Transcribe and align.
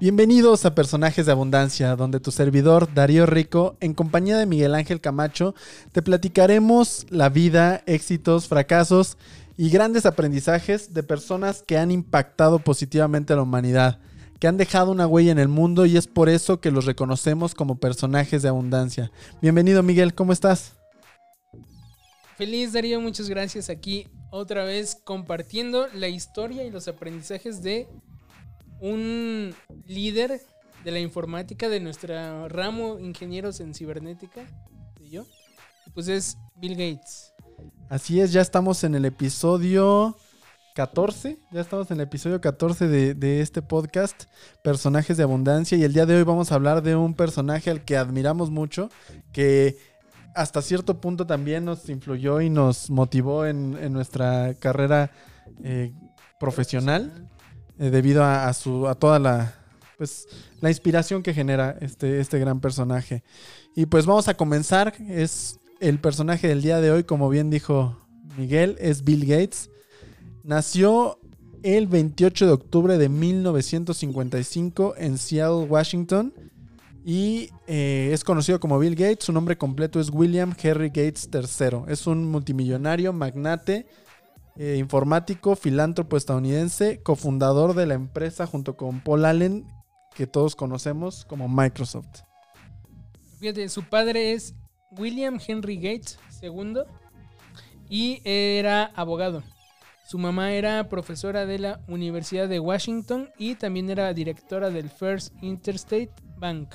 Bienvenidos 0.00 0.64
a 0.64 0.74
Personajes 0.74 1.26
de 1.26 1.32
Abundancia, 1.32 1.94
donde 1.94 2.20
tu 2.20 2.30
servidor 2.30 2.94
Darío 2.94 3.26
Rico, 3.26 3.76
en 3.80 3.92
compañía 3.92 4.38
de 4.38 4.46
Miguel 4.46 4.74
Ángel 4.74 5.02
Camacho, 5.02 5.54
te 5.92 6.00
platicaremos 6.00 7.06
la 7.10 7.28
vida, 7.28 7.82
éxitos, 7.84 8.48
fracasos 8.48 9.18
y 9.58 9.68
grandes 9.68 10.06
aprendizajes 10.06 10.94
de 10.94 11.02
personas 11.02 11.62
que 11.66 11.76
han 11.76 11.90
impactado 11.90 12.60
positivamente 12.60 13.34
a 13.34 13.36
la 13.36 13.42
humanidad, 13.42 14.00
que 14.38 14.46
han 14.46 14.56
dejado 14.56 14.90
una 14.90 15.06
huella 15.06 15.32
en 15.32 15.38
el 15.38 15.48
mundo 15.48 15.84
y 15.84 15.98
es 15.98 16.06
por 16.06 16.30
eso 16.30 16.62
que 16.62 16.70
los 16.70 16.86
reconocemos 16.86 17.54
como 17.54 17.78
personajes 17.78 18.40
de 18.40 18.48
abundancia. 18.48 19.12
Bienvenido 19.42 19.82
Miguel, 19.82 20.14
¿cómo 20.14 20.32
estás? 20.32 20.78
Feliz 22.38 22.72
Darío, 22.72 23.02
muchas 23.02 23.28
gracias 23.28 23.68
aquí 23.68 24.08
otra 24.30 24.64
vez 24.64 24.96
compartiendo 25.04 25.88
la 25.92 26.08
historia 26.08 26.64
y 26.64 26.70
los 26.70 26.88
aprendizajes 26.88 27.62
de 27.62 27.86
un 28.80 29.54
líder 29.86 30.40
de 30.84 30.90
la 30.90 30.98
informática 30.98 31.68
de 31.68 31.80
nuestro 31.80 32.48
ramo 32.48 32.98
ingenieros 32.98 33.60
en 33.60 33.74
cibernética, 33.74 34.42
y 35.00 35.10
yo, 35.10 35.24
pues 35.94 36.08
es 36.08 36.38
Bill 36.56 36.72
Gates. 36.72 37.32
Así 37.88 38.20
es, 38.20 38.32
ya 38.32 38.40
estamos 38.40 38.84
en 38.84 38.94
el 38.94 39.04
episodio 39.04 40.16
14, 40.74 41.38
ya 41.50 41.60
estamos 41.60 41.90
en 41.90 41.98
el 41.98 42.04
episodio 42.04 42.40
14 42.40 42.88
de, 42.88 43.14
de, 43.14 43.40
este 43.40 43.60
podcast, 43.60 44.24
Personajes 44.62 45.16
de 45.16 45.24
Abundancia, 45.24 45.76
y 45.76 45.82
el 45.82 45.92
día 45.92 46.06
de 46.06 46.16
hoy 46.16 46.22
vamos 46.22 46.52
a 46.52 46.54
hablar 46.54 46.82
de 46.82 46.96
un 46.96 47.14
personaje 47.14 47.70
al 47.70 47.84
que 47.84 47.96
admiramos 47.96 48.50
mucho, 48.50 48.88
que 49.32 49.76
hasta 50.34 50.62
cierto 50.62 51.00
punto 51.00 51.26
también 51.26 51.64
nos 51.64 51.88
influyó 51.88 52.40
y 52.40 52.50
nos 52.50 52.90
motivó 52.90 53.46
en, 53.46 53.76
en 53.80 53.92
nuestra 53.92 54.54
carrera 54.54 55.10
eh, 55.64 55.92
profesional. 56.38 57.28
Eh, 57.80 57.88
debido 57.88 58.22
a, 58.22 58.52
su 58.52 58.86
a 58.86 58.94
toda 58.94 59.18
la 59.18 59.54
pues 59.96 60.28
la 60.60 60.68
inspiración 60.68 61.22
que 61.22 61.32
genera 61.32 61.78
este 61.80 62.20
este 62.20 62.38
gran 62.38 62.60
personaje. 62.60 63.24
Y 63.74 63.86
pues 63.86 64.04
vamos 64.04 64.28
a 64.28 64.34
comenzar, 64.34 64.94
es 65.08 65.58
el 65.80 65.98
personaje 65.98 66.46
del 66.46 66.60
día 66.60 66.82
de 66.82 66.90
hoy, 66.90 67.04
como 67.04 67.30
bien 67.30 67.48
dijo 67.48 67.96
Miguel, 68.36 68.76
es 68.80 69.02
Bill 69.02 69.24
Gates. 69.24 69.70
Nació 70.44 71.18
el 71.62 71.86
28 71.86 72.46
de 72.46 72.52
octubre 72.52 72.98
de 72.98 73.08
1955 73.08 74.94
en 74.98 75.16
Seattle, 75.16 75.66
Washington. 75.66 76.34
Y 77.02 77.48
eh, 77.66 78.10
es 78.12 78.24
conocido 78.24 78.60
como 78.60 78.78
Bill 78.78 78.94
Gates. 78.94 79.24
Su 79.24 79.32
nombre 79.32 79.56
completo 79.56 80.00
es 80.00 80.10
William 80.10 80.54
Henry 80.62 80.88
Gates 80.88 81.30
III. 81.32 81.84
Es 81.88 82.06
un 82.06 82.30
multimillonario, 82.30 83.14
magnate, 83.14 83.86
eh, 84.62 84.76
informático, 84.76 85.56
filántropo 85.56 86.18
estadounidense, 86.18 87.02
cofundador 87.02 87.74
de 87.74 87.86
la 87.86 87.94
empresa 87.94 88.46
junto 88.46 88.76
con 88.76 89.00
Paul 89.00 89.24
Allen, 89.24 89.66
que 90.14 90.26
todos 90.26 90.54
conocemos 90.54 91.24
como 91.24 91.48
Microsoft. 91.48 92.24
Fíjate, 93.38 93.70
su 93.70 93.84
padre 93.84 94.34
es 94.34 94.54
William 94.90 95.40
Henry 95.48 95.76
Gates 95.76 96.18
II 96.42 96.82
y 97.88 98.20
era 98.22 98.92
abogado. 98.96 99.42
Su 100.06 100.18
mamá 100.18 100.52
era 100.52 100.90
profesora 100.90 101.46
de 101.46 101.58
la 101.58 101.80
Universidad 101.88 102.46
de 102.46 102.60
Washington 102.60 103.30
y 103.38 103.54
también 103.54 103.88
era 103.88 104.12
directora 104.12 104.68
del 104.68 104.90
First 104.90 105.32
Interstate 105.40 106.12
Bank. 106.36 106.74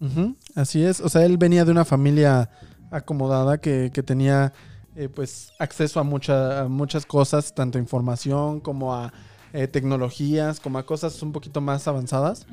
Uh 0.00 0.06
-huh, 0.06 0.36
así 0.54 0.82
es, 0.82 1.02
o 1.02 1.10
sea, 1.10 1.26
él 1.26 1.36
venía 1.36 1.66
de 1.66 1.72
una 1.72 1.84
familia 1.84 2.48
acomodada 2.90 3.58
que, 3.58 3.90
que 3.92 4.02
tenía 4.02 4.54
eh, 4.96 5.08
pues 5.08 5.52
acceso 5.58 6.00
a, 6.00 6.02
mucha, 6.02 6.62
a, 6.62 6.68
muchas 6.68 7.06
cosas, 7.06 7.54
tanto 7.54 7.78
información 7.78 8.60
como 8.60 8.94
a 8.94 9.12
eh, 9.52 9.66
tecnologías, 9.66 10.60
como 10.60 10.78
a 10.78 10.86
cosas 10.86 11.22
un 11.22 11.32
poquito 11.32 11.60
más 11.60 11.86
avanzadas. 11.88 12.46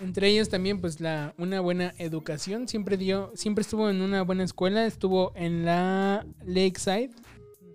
Entre 0.00 0.28
ellos 0.28 0.48
también 0.48 0.80
pues 0.80 1.00
la, 1.00 1.34
una 1.38 1.60
buena 1.60 1.94
educación, 1.98 2.68
siempre 2.68 2.96
dio, 2.96 3.32
siempre 3.34 3.62
estuvo 3.62 3.88
en 3.90 4.02
una 4.02 4.22
buena 4.22 4.44
escuela, 4.44 4.86
estuvo 4.86 5.32
en 5.34 5.64
la 5.64 6.26
Lakeside, 6.44 7.10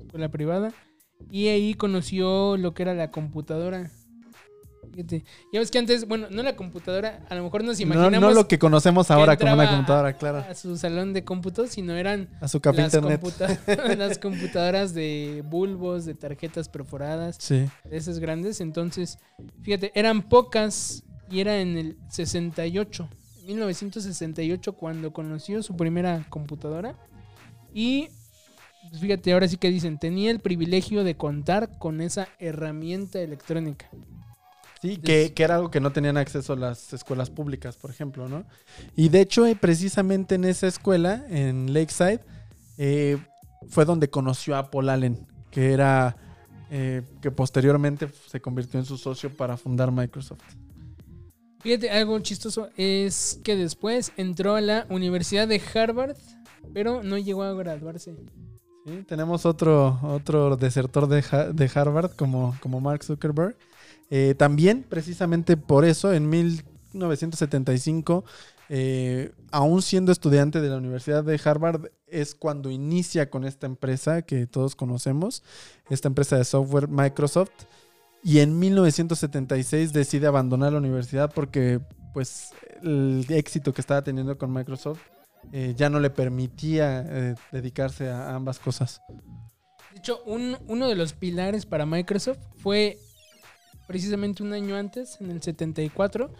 escuela 0.01 0.29
privada, 0.29 0.73
y 1.29 1.47
ahí 1.47 1.73
conoció 1.73 2.57
lo 2.57 2.73
que 2.73 2.83
era 2.83 2.93
la 2.93 3.11
computadora. 3.11 3.91
Fíjate. 4.99 5.23
Ya 5.53 5.59
ves 5.61 5.71
que 5.71 5.79
antes, 5.79 6.05
bueno, 6.05 6.27
no 6.29 6.43
la 6.43 6.57
computadora, 6.57 7.25
a 7.29 7.35
lo 7.35 7.43
mejor 7.43 7.63
nos 7.63 7.79
imaginamos. 7.79 8.11
No, 8.11 8.19
no 8.19 8.33
lo 8.33 8.49
que 8.49 8.59
conocemos 8.59 9.09
ahora 9.11 9.37
como 9.37 9.53
una 9.53 9.69
computadora, 9.69 10.13
claro. 10.13 10.39
A 10.39 10.53
su 10.55 10.77
salón 10.77 11.13
de 11.13 11.23
cómputo, 11.23 11.67
sino 11.67 11.95
eran. 11.95 12.29
A 12.41 12.49
su 12.49 12.59
café 12.59 12.81
las 12.81 12.93
internet. 12.93 13.21
Computa 13.21 13.95
las 13.97 14.17
computadoras 14.17 14.93
de 14.93 15.41
bulbos, 15.45 16.03
de 16.03 16.15
tarjetas 16.15 16.67
perforadas. 16.67 17.37
Sí. 17.39 17.69
De 17.85 17.97
esas 17.97 18.19
grandes. 18.19 18.59
Entonces, 18.59 19.19
fíjate, 19.61 19.93
eran 19.95 20.23
pocas 20.23 21.03
y 21.31 21.39
era 21.39 21.59
en 21.59 21.77
el 21.77 21.97
68. 22.09 23.07
1968 23.47 24.73
cuando 24.73 25.13
conoció 25.13 25.63
su 25.63 25.77
primera 25.77 26.25
computadora. 26.29 26.95
Y 27.73 28.09
pues 28.89 29.01
fíjate, 29.01 29.31
ahora 29.31 29.47
sí 29.47 29.55
que 29.55 29.69
dicen, 29.69 29.97
tenía 29.97 30.29
el 30.31 30.39
privilegio 30.39 31.05
de 31.05 31.15
contar 31.15 31.77
con 31.79 32.01
esa 32.01 32.27
herramienta 32.39 33.21
electrónica. 33.21 33.89
Sí, 34.81 34.97
que, 34.97 35.33
que, 35.33 35.43
era 35.43 35.55
algo 35.55 35.69
que 35.71 35.81
no 35.81 35.91
tenían 35.91 36.15
acceso 36.15 36.53
a 36.53 36.55
las 36.55 36.93
escuelas 36.93 37.29
públicas, 37.29 37.75
por 37.75 37.89
ejemplo, 37.89 38.29
¿no? 38.29 38.45
Y 38.95 39.09
de 39.09 39.21
hecho, 39.21 39.45
eh, 39.45 39.55
precisamente 39.55 40.35
en 40.35 40.45
esa 40.45 40.67
escuela, 40.67 41.25
en 41.29 41.73
Lakeside, 41.73 42.21
eh, 42.77 43.17
fue 43.67 43.83
donde 43.83 44.09
conoció 44.09 44.55
a 44.55 44.71
Paul 44.71 44.87
Allen, 44.87 45.27
que 45.51 45.73
era, 45.73 46.15
eh, 46.71 47.01
que 47.21 47.29
posteriormente 47.29 48.09
se 48.27 48.39
convirtió 48.39 48.79
en 48.79 48.85
su 48.85 48.97
socio 48.97 49.35
para 49.35 49.57
fundar 49.57 49.91
Microsoft. 49.91 50.43
Fíjate, 51.59 51.89
algo 51.89 52.17
chistoso 52.19 52.69
es 52.77 53.41
que 53.43 53.57
después 53.57 54.13
entró 54.15 54.55
a 54.55 54.61
la 54.61 54.87
Universidad 54.89 55.45
de 55.45 55.61
Harvard, 55.73 56.15
pero 56.73 57.03
no 57.03 57.17
llegó 57.17 57.43
a 57.43 57.51
graduarse. 57.53 58.15
Sí, 58.85 59.03
tenemos 59.05 59.45
otro, 59.45 59.99
otro 60.03 60.55
desertor 60.55 61.07
de, 61.07 61.21
de 61.53 61.71
Harvard 61.75 62.11
como, 62.15 62.55
como 62.61 62.79
Mark 62.79 63.03
Zuckerberg. 63.03 63.57
Eh, 64.09 64.35
también, 64.37 64.83
precisamente 64.87 65.57
por 65.57 65.85
eso, 65.85 66.13
en 66.13 66.29
1975, 66.29 68.23
eh, 68.69 69.31
aún 69.51 69.81
siendo 69.81 70.11
estudiante 70.11 70.61
de 70.61 70.69
la 70.69 70.77
Universidad 70.77 71.23
de 71.23 71.39
Harvard, 71.43 71.91
es 72.07 72.35
cuando 72.35 72.69
inicia 72.71 73.29
con 73.29 73.45
esta 73.45 73.65
empresa 73.67 74.21
que 74.21 74.47
todos 74.47 74.75
conocemos, 74.75 75.43
esta 75.89 76.07
empresa 76.07 76.37
de 76.37 76.45
software 76.45 76.87
Microsoft. 76.87 77.51
Y 78.23 78.39
en 78.39 78.59
1976 78.59 79.93
decide 79.93 80.27
abandonar 80.27 80.73
la 80.73 80.79
universidad 80.79 81.31
porque 81.33 81.79
pues, 82.13 82.49
el 82.83 83.25
éxito 83.29 83.73
que 83.73 83.81
estaba 83.81 84.03
teniendo 84.03 84.37
con 84.37 84.51
Microsoft 84.51 84.99
eh, 85.51 85.73
ya 85.75 85.89
no 85.89 85.99
le 85.99 86.09
permitía 86.09 87.05
eh, 87.07 87.35
dedicarse 87.51 88.09
a 88.09 88.35
ambas 88.35 88.59
cosas. 88.59 89.01
De 89.91 89.99
hecho, 89.99 90.21
un, 90.25 90.57
uno 90.67 90.87
de 90.87 90.95
los 90.95 91.13
pilares 91.13 91.65
para 91.65 91.85
Microsoft 91.85 92.39
fue 92.57 92.99
precisamente 93.89 94.43
un 94.43 94.53
año 94.53 94.75
antes, 94.75 95.19
en 95.19 95.31
el 95.31 95.41
74. 95.41 96.31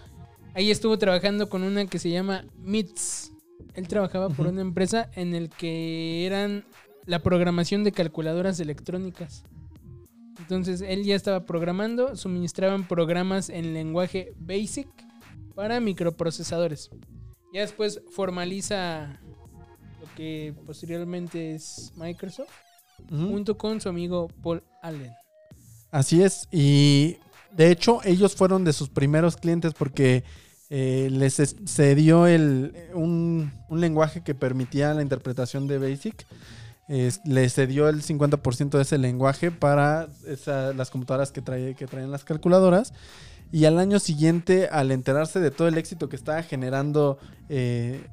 Ahí 0.53 0.69
estuvo 0.69 0.99
trabajando 0.99 1.49
con 1.49 1.63
una 1.63 1.87
que 1.87 1.97
se 1.97 2.11
llama 2.11 2.45
MITS. 2.59 3.31
Él 3.73 3.87
trabajaba 3.87 4.27
uh 4.27 4.29
-huh. 4.29 4.35
por 4.35 4.45
una 4.45 4.61
empresa 4.61 5.09
en 5.15 5.33
el 5.33 5.49
que 5.49 6.27
eran 6.27 6.63
la 7.07 7.23
programación 7.23 7.83
de 7.83 7.91
calculadoras 7.91 8.59
electrónicas. 8.59 9.45
Entonces 10.37 10.81
él 10.81 11.03
ya 11.05 11.15
estaba 11.15 11.47
programando, 11.47 12.15
suministraban 12.15 12.87
programas 12.87 13.49
en 13.49 13.73
lenguaje 13.73 14.31
BASIC 14.37 14.87
para 15.55 15.79
microprocesadores. 15.79 16.91
Ya 17.51 17.61
después 17.61 17.99
formaliza 18.11 19.19
lo 19.99 20.07
que 20.15 20.53
posteriormente 20.67 21.55
es 21.55 21.91
Microsoft, 21.95 22.51
uh 23.09 23.15
-huh. 23.15 23.31
junto 23.31 23.57
con 23.57 23.81
su 23.81 23.89
amigo 23.89 24.27
Paul 24.43 24.61
Allen. 24.83 25.13
Así 25.89 26.21
es, 26.21 26.47
y 26.51 27.17
de 27.55 27.71
hecho, 27.71 27.99
ellos 28.03 28.35
fueron 28.35 28.63
de 28.63 28.73
sus 28.73 28.89
primeros 28.89 29.37
clientes 29.37 29.73
porque 29.73 30.23
eh, 30.69 31.09
les 31.11 31.33
se 31.33 31.95
dio 31.95 32.27
el, 32.27 32.73
un, 32.93 33.51
un, 33.69 33.81
lenguaje 33.81 34.21
que 34.21 34.35
permitía 34.35 34.93
la 34.93 35.01
interpretación 35.01 35.67
de 35.67 35.79
BASIC. 35.79 36.25
Eh, 36.91 37.11
les 37.25 37.53
cedió 37.53 37.87
el 37.87 38.01
50% 38.01 38.69
de 38.69 38.81
ese 38.81 38.97
lenguaje 38.97 39.51
para 39.51 40.07
esa, 40.27 40.73
las 40.73 40.89
computadoras 40.89 41.31
que, 41.31 41.41
trae, 41.41 41.75
que 41.75 41.87
las 42.07 42.23
calculadoras. 42.23 42.93
Y 43.51 43.65
al 43.65 43.79
año 43.79 43.99
siguiente, 43.99 44.69
al 44.71 44.91
enterarse 44.91 45.39
de 45.39 45.51
todo 45.51 45.67
el 45.67 45.77
éxito 45.77 46.07
que 46.07 46.15
estaba 46.15 46.41
generando 46.43 47.17
eh, 47.47 48.05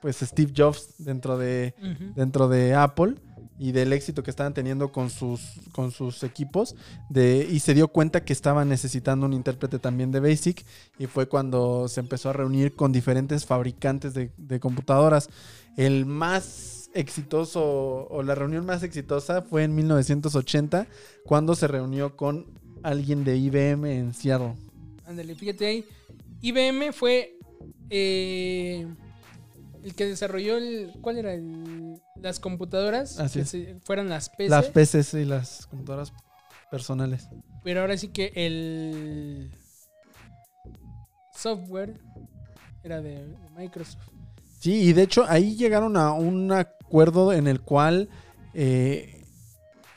pues 0.00 0.16
Steve 0.18 0.52
Jobs 0.56 0.94
dentro 0.98 1.36
de, 1.36 1.74
uh 1.82 1.86
-huh. 1.86 2.14
dentro 2.14 2.48
de 2.48 2.74
Apple, 2.74 3.16
y 3.58 3.72
del 3.72 3.92
éxito 3.92 4.22
que 4.22 4.30
estaban 4.30 4.54
teniendo 4.54 4.92
con 4.92 5.10
sus, 5.10 5.40
con 5.72 5.90
sus 5.90 6.22
equipos 6.22 6.76
de, 7.08 7.46
y 7.50 7.60
se 7.60 7.74
dio 7.74 7.88
cuenta 7.88 8.24
que 8.24 8.32
estaban 8.32 8.68
necesitando 8.68 9.26
un 9.26 9.32
intérprete 9.32 9.78
también 9.78 10.12
de 10.12 10.20
BASIC 10.20 10.64
y 10.98 11.06
fue 11.06 11.28
cuando 11.28 11.88
se 11.88 12.00
empezó 12.00 12.30
a 12.30 12.32
reunir 12.32 12.74
con 12.74 12.92
diferentes 12.92 13.44
fabricantes 13.44 14.14
de, 14.14 14.60
computadoras. 14.60 15.28
El 15.76 16.06
más 16.06 16.90
exitoso 16.94 18.06
o 18.08 18.22
la 18.22 18.34
reunión 18.34 18.64
más 18.64 18.82
exitosa 18.82 19.42
fue 19.42 19.64
en 19.64 19.74
1980 19.74 20.86
cuando 21.24 21.54
se 21.54 21.68
reunió 21.68 22.16
con 22.16 22.46
alguien 22.82 23.24
de 23.24 23.36
IBM 23.36 23.84
en 23.86 24.14
Seattle. 24.14 24.54
Ándale, 25.06 25.34
fíjate 25.34 25.66
ahí. 25.66 25.84
IBM 26.40 26.92
fue 26.92 27.36
eh, 27.90 28.86
el 29.82 29.94
que 29.94 30.06
desarrolló 30.06 30.56
el. 30.56 30.92
¿Cuál 31.00 31.18
era? 31.18 31.34
El- 31.34 32.00
las 32.16 32.40
computadoras. 32.40 33.18
Así 33.18 33.38
que 33.38 33.42
es. 33.42 33.48
se- 33.50 33.76
fueran 33.84 34.08
las 34.08 34.30
PC. 34.30 34.48
Las 34.50 34.66
PCs 34.66 35.14
y 35.14 35.24
las 35.24 35.66
computadoras 35.66 36.12
personales. 36.70 37.28
Pero 37.64 37.80
ahora 37.80 37.96
sí 37.96 38.08
que 38.08 38.32
el 38.34 39.50
software 41.34 42.00
era 42.82 43.00
de, 43.00 43.26
de 43.28 43.50
Microsoft. 43.56 44.08
Sí, 44.60 44.74
y 44.88 44.92
de 44.92 45.02
hecho 45.02 45.24
ahí 45.28 45.56
llegaron 45.56 45.96
a 45.96 46.12
un 46.12 46.50
acuerdo 46.52 47.32
en 47.32 47.46
el 47.46 47.60
cual 47.60 48.08
eh, 48.54 49.24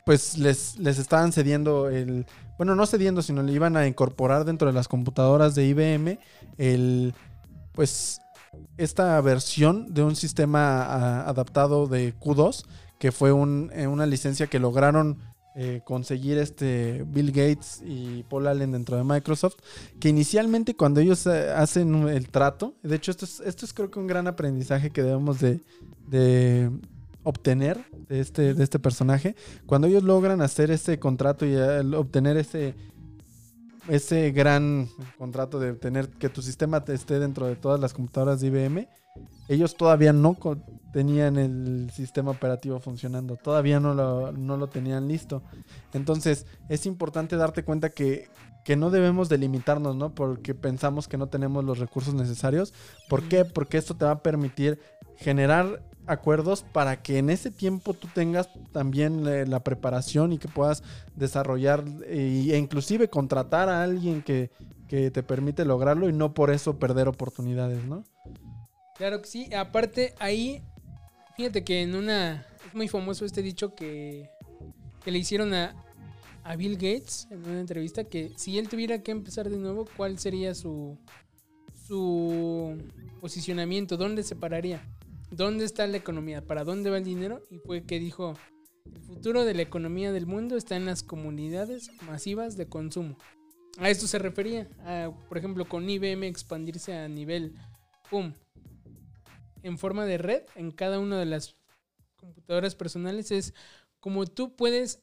pues 0.06 0.38
les, 0.38 0.78
les 0.78 1.00
estaban 1.00 1.32
cediendo 1.32 1.90
el, 1.90 2.26
bueno, 2.58 2.76
no 2.76 2.86
cediendo, 2.86 3.22
sino 3.22 3.42
le 3.42 3.54
iban 3.54 3.76
a 3.76 3.88
incorporar 3.88 4.46
dentro 4.46 4.68
de 4.68 4.74
las 4.74 4.88
computadoras 4.88 5.56
de 5.56 5.66
IBM 5.68 6.20
el, 6.58 7.14
pues, 7.72 8.21
esta 8.78 9.20
versión 9.22 9.94
de 9.94 10.04
un 10.04 10.16
sistema 10.16 10.84
ah, 10.84 11.30
adaptado 11.30 11.88
de 11.88 12.14
Q2, 12.20 12.66
que 13.00 13.12
fue 13.12 13.30
eh, 13.30 13.88
una 13.88 14.06
licencia 14.06 14.48
que 14.48 14.60
lograron 14.60 15.18
eh, 15.56 15.82
conseguir 15.84 16.38
este 16.38 17.04
Bill 17.08 17.32
Gates 17.32 17.82
y 17.86 18.24
Paul 18.24 18.48
Allen 18.48 18.72
dentro 18.72 18.98
de 18.98 19.04
Microsoft, 19.04 19.56
que 20.00 20.10
inicialmente 20.10 20.76
cuando 20.76 21.00
ellos 21.00 21.26
eh, 21.28 21.52
hacen 21.52 22.08
el 22.08 22.30
trato, 22.30 22.76
de 22.84 22.96
hecho 22.96 23.12
esto 23.12 23.26
es, 23.26 23.74
creo 23.74 23.92
que 23.92 24.00
un 24.00 24.08
gran 24.08 24.28
aprendizaje 24.28 24.92
que 24.92 25.04
debemos 25.04 25.40
de, 25.40 26.72
obtener 27.24 27.86
de 28.10 28.20
este, 28.20 28.54
de 28.54 28.64
este 28.64 28.80
personaje, 28.80 29.36
cuando 29.66 29.88
ellos 29.88 30.04
logran 30.04 30.42
hacer 30.42 30.72
ese 30.72 31.00
contrato 31.00 31.46
y 31.46 31.56
obtener 31.56 32.38
ese, 32.38 32.76
ese 33.88 34.32
gran 34.32 34.88
contrato 35.18 35.60
de 35.60 35.74
tener 35.74 36.10
que 36.10 36.30
tu 36.30 36.42
sistema 36.42 36.84
te 36.84 36.94
esté 36.94 37.20
dentro 37.20 37.48
de 37.48 37.56
todas 37.56 37.80
las 37.80 37.94
computadoras 37.94 38.42
de 38.42 38.48
IBM, 38.48 38.88
ellos 39.48 39.76
todavía 39.76 40.14
no 40.14 40.38
tenían 40.94 41.38
el 41.38 41.90
sistema 41.92 42.32
operativo 42.32 42.80
funcionando, 42.80 43.36
todavía 43.36 43.80
no 43.80 43.94
lo, 43.94 44.32
no 44.32 44.58
lo 44.58 44.68
tenían 44.68 45.08
listo. 45.08 45.44
Entonces 45.94 46.46
es 46.70 46.86
importante 46.86 47.36
darte 47.36 47.64
cuenta 47.64 47.90
que, 47.90 48.30
que 48.64 48.76
no 48.76 48.90
debemos 48.90 49.30
delimitarnos, 49.30 49.96
¿no? 49.96 50.14
Porque 50.14 50.54
pensamos 50.54 51.08
que 51.08 51.18
no 51.18 51.28
tenemos 51.28 51.66
los 51.66 51.80
recursos 51.80 52.14
necesarios. 52.14 52.74
¿Por 53.10 53.24
qué? 53.24 53.46
Porque 53.46 53.78
esto 53.78 53.96
te 53.96 54.06
va 54.06 54.12
a 54.12 54.24
permitir 54.24 54.80
generar 55.18 55.84
acuerdos 56.12 56.64
para 56.64 57.02
que 57.02 57.18
en 57.18 57.30
ese 57.30 57.52
tiempo 57.52 57.94
tú 57.94 58.08
tengas 58.14 58.50
también 58.72 59.28
eh, 59.28 59.46
la 59.46 59.64
preparación 59.64 60.34
y 60.34 60.38
que 60.38 60.48
puedas 60.48 60.84
desarrollar 61.16 61.84
eh, 62.06 62.50
e 62.52 62.58
inclusive 62.58 63.10
contratar 63.10 63.70
a 63.70 63.84
alguien 63.84 64.22
que, 64.22 64.52
que 64.88 65.10
te 65.10 65.24
permite 65.24 65.66
lograrlo 65.66 66.10
y 66.10 66.14
no 66.14 66.34
por 66.34 66.52
eso 66.52 66.78
perder 66.78 67.08
oportunidades, 67.08 67.84
¿no? 67.86 68.04
Claro 68.96 69.22
que 69.22 69.28
sí. 69.28 69.54
Aparte, 69.54 70.14
ahí, 70.20 70.62
fíjate 71.36 71.64
que 71.64 71.82
en 71.82 71.96
una. 71.96 72.46
Es 72.68 72.76
muy 72.76 72.88
famoso 72.88 73.26
este 73.26 73.42
dicho 73.42 73.74
que, 73.74 74.30
que 75.04 75.12
le 75.12 75.18
hicieron 75.18 75.54
a, 75.54 75.76
a 76.44 76.56
Bill 76.56 76.76
Gates 76.76 77.28
en 77.32 77.44
una 77.44 77.62
entrevista: 77.62 78.04
que 78.04 78.32
si 78.36 78.60
él 78.60 78.70
tuviera 78.70 79.02
que 79.02 79.12
empezar 79.12 79.50
de 79.50 79.58
nuevo, 79.58 79.88
¿cuál 79.98 80.20
sería 80.20 80.54
su, 80.54 80.98
su 81.88 82.78
posicionamiento? 83.20 83.98
¿Dónde 83.98 84.24
se 84.24 84.36
pararía? 84.36 84.86
¿Dónde 85.32 85.64
está 85.64 85.88
la 85.88 85.98
economía? 85.98 86.46
¿Para 86.46 86.64
dónde 86.66 86.90
va 86.90 86.98
el 86.98 87.06
dinero? 87.06 87.42
Y 87.50 87.58
fue 87.60 87.86
que 87.86 88.00
dijo: 88.00 88.36
el 88.86 89.02
futuro 89.02 89.46
de 89.46 89.54
la 89.54 89.62
economía 89.62 90.12
del 90.12 90.26
mundo 90.26 90.58
está 90.58 90.76
en 90.76 90.86
las 90.86 91.04
comunidades 91.04 91.90
masivas 92.02 92.58
de 92.58 92.68
consumo. 92.68 93.18
A 93.78 93.90
esto 93.90 94.08
se 94.08 94.20
refería, 94.20 94.70
a, 94.80 95.10
por 95.30 95.38
ejemplo, 95.38 95.66
con 95.66 95.90
IBM 95.90 96.28
expandirse 96.28 96.94
a 96.94 97.08
nivel, 97.08 97.56
¡pum!, 98.10 98.34
en 99.64 99.78
forma 99.78 100.06
de 100.06 100.18
red 100.18 100.44
en 100.56 100.72
cada 100.72 101.00
una 101.00 101.18
de 101.18 101.26
las 101.26 101.56
computadoras 102.18 102.76
personales 102.76 103.32
es 103.32 103.54
como 104.00 104.26
tú 104.26 104.56
puedes 104.56 105.02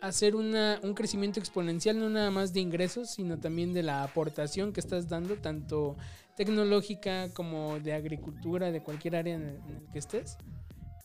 hacer 0.00 0.36
una, 0.36 0.80
un 0.82 0.94
crecimiento 0.94 1.40
exponencial 1.40 1.98
no 1.98 2.08
nada 2.08 2.30
más 2.30 2.52
de 2.52 2.60
ingresos, 2.60 3.10
sino 3.10 3.38
también 3.38 3.72
de 3.72 3.82
la 3.82 4.02
aportación 4.02 4.72
que 4.72 4.80
estás 4.80 5.08
dando, 5.08 5.36
tanto 5.36 5.96
tecnológica 6.36 7.28
como 7.34 7.80
de 7.80 7.94
agricultura, 7.94 8.70
de 8.70 8.82
cualquier 8.82 9.16
área 9.16 9.34
en 9.34 9.42
el, 9.42 9.56
en 9.56 9.76
el 9.76 9.92
que 9.92 9.98
estés. 9.98 10.38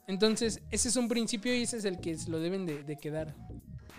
Entonces, 0.07 0.61
ese 0.69 0.89
es 0.89 0.95
un 0.95 1.07
principio 1.07 1.55
y 1.55 1.63
ese 1.63 1.77
es 1.77 1.85
el 1.85 1.99
que 1.99 2.17
lo 2.27 2.39
deben 2.39 2.65
de, 2.65 2.97
quedar. 2.97 3.33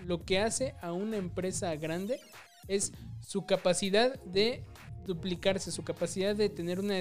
Lo 0.06 0.24
que 0.24 0.38
hace 0.38 0.74
a 0.82 0.92
una 0.92 1.16
empresa 1.16 1.74
grande 1.76 2.20
es 2.68 2.92
su 3.20 3.46
capacidad 3.46 4.20
de 4.24 4.62
duplicarse, 5.06 5.70
su 5.70 5.82
capacidad 5.82 6.36
de 6.36 6.48
tener 6.48 6.78
una, 6.78 6.96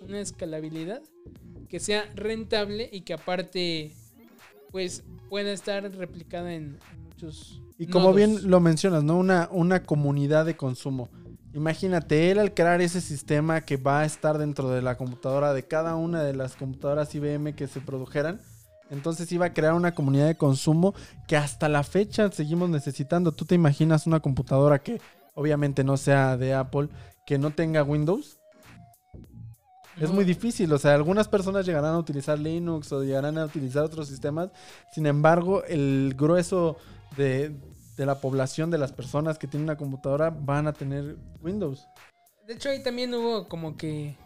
una 0.00 0.20
escalabilidad 0.20 1.02
que 1.68 1.80
sea 1.80 2.04
rentable 2.14 2.88
y 2.90 3.02
que 3.02 3.12
aparte 3.12 3.92
pues 4.70 5.04
pueda 5.28 5.52
estar 5.52 5.82
replicada 5.96 6.54
en 6.54 6.78
Y 7.78 7.86
como 7.86 8.12
nodos. 8.12 8.16
bien 8.16 8.50
lo 8.50 8.60
mencionas, 8.60 9.02
¿no? 9.02 9.16
Una, 9.16 9.48
una 9.52 9.82
comunidad 9.82 10.44
de 10.44 10.56
consumo. 10.56 11.08
Imagínate, 11.52 12.30
él 12.30 12.38
al 12.38 12.54
crear 12.54 12.80
ese 12.80 13.00
sistema 13.00 13.62
que 13.62 13.76
va 13.76 14.00
a 14.00 14.04
estar 14.04 14.38
dentro 14.38 14.70
de 14.70 14.82
la 14.82 14.96
computadora 14.96 15.52
de 15.52 15.66
cada 15.66 15.96
una 15.96 16.22
de 16.22 16.34
las 16.34 16.54
computadoras 16.54 17.12
IBM 17.14 17.54
que 17.54 17.66
se 17.66 17.80
produjeran, 17.80 18.40
entonces 18.90 19.30
iba 19.32 19.46
a 19.46 19.54
crear 19.54 19.74
una 19.74 19.94
comunidad 19.94 20.26
de 20.26 20.36
consumo 20.36 20.94
que 21.26 21.36
hasta 21.36 21.68
la 21.68 21.82
fecha 21.82 22.30
seguimos 22.30 22.70
necesitando. 22.70 23.32
¿Tú 23.32 23.44
te 23.44 23.54
imaginas 23.54 24.06
una 24.06 24.20
computadora 24.20 24.80
que 24.80 25.00
obviamente 25.34 25.82
no 25.82 25.96
sea 25.96 26.36
de 26.36 26.54
Apple, 26.54 26.88
que 27.26 27.38
no 27.38 27.50
tenga 27.50 27.82
Windows? 27.82 28.38
Es 30.00 30.10
muy 30.10 30.24
difícil, 30.24 30.72
o 30.72 30.78
sea, 30.78 30.94
algunas 30.94 31.28
personas 31.28 31.66
llegarán 31.66 31.94
a 31.94 31.98
utilizar 31.98 32.38
Linux 32.38 32.90
o 32.92 33.02
llegarán 33.02 33.36
a 33.38 33.44
utilizar 33.44 33.84
otros 33.84 34.08
sistemas, 34.08 34.50
sin 34.92 35.04
embargo, 35.04 35.62
el 35.64 36.14
grueso 36.16 36.78
de, 37.16 37.54
de 37.96 38.06
la 38.06 38.20
población 38.20 38.70
de 38.70 38.78
las 38.78 38.92
personas 38.92 39.38
que 39.38 39.46
tienen 39.46 39.64
una 39.64 39.76
computadora 39.76 40.30
van 40.30 40.66
a 40.66 40.72
tener 40.72 41.16
Windows. 41.42 41.86
De 42.46 42.54
hecho 42.54 42.68
ahí 42.70 42.82
también 42.82 43.14
hubo 43.14 43.48
como 43.48 43.76
que 43.76 44.16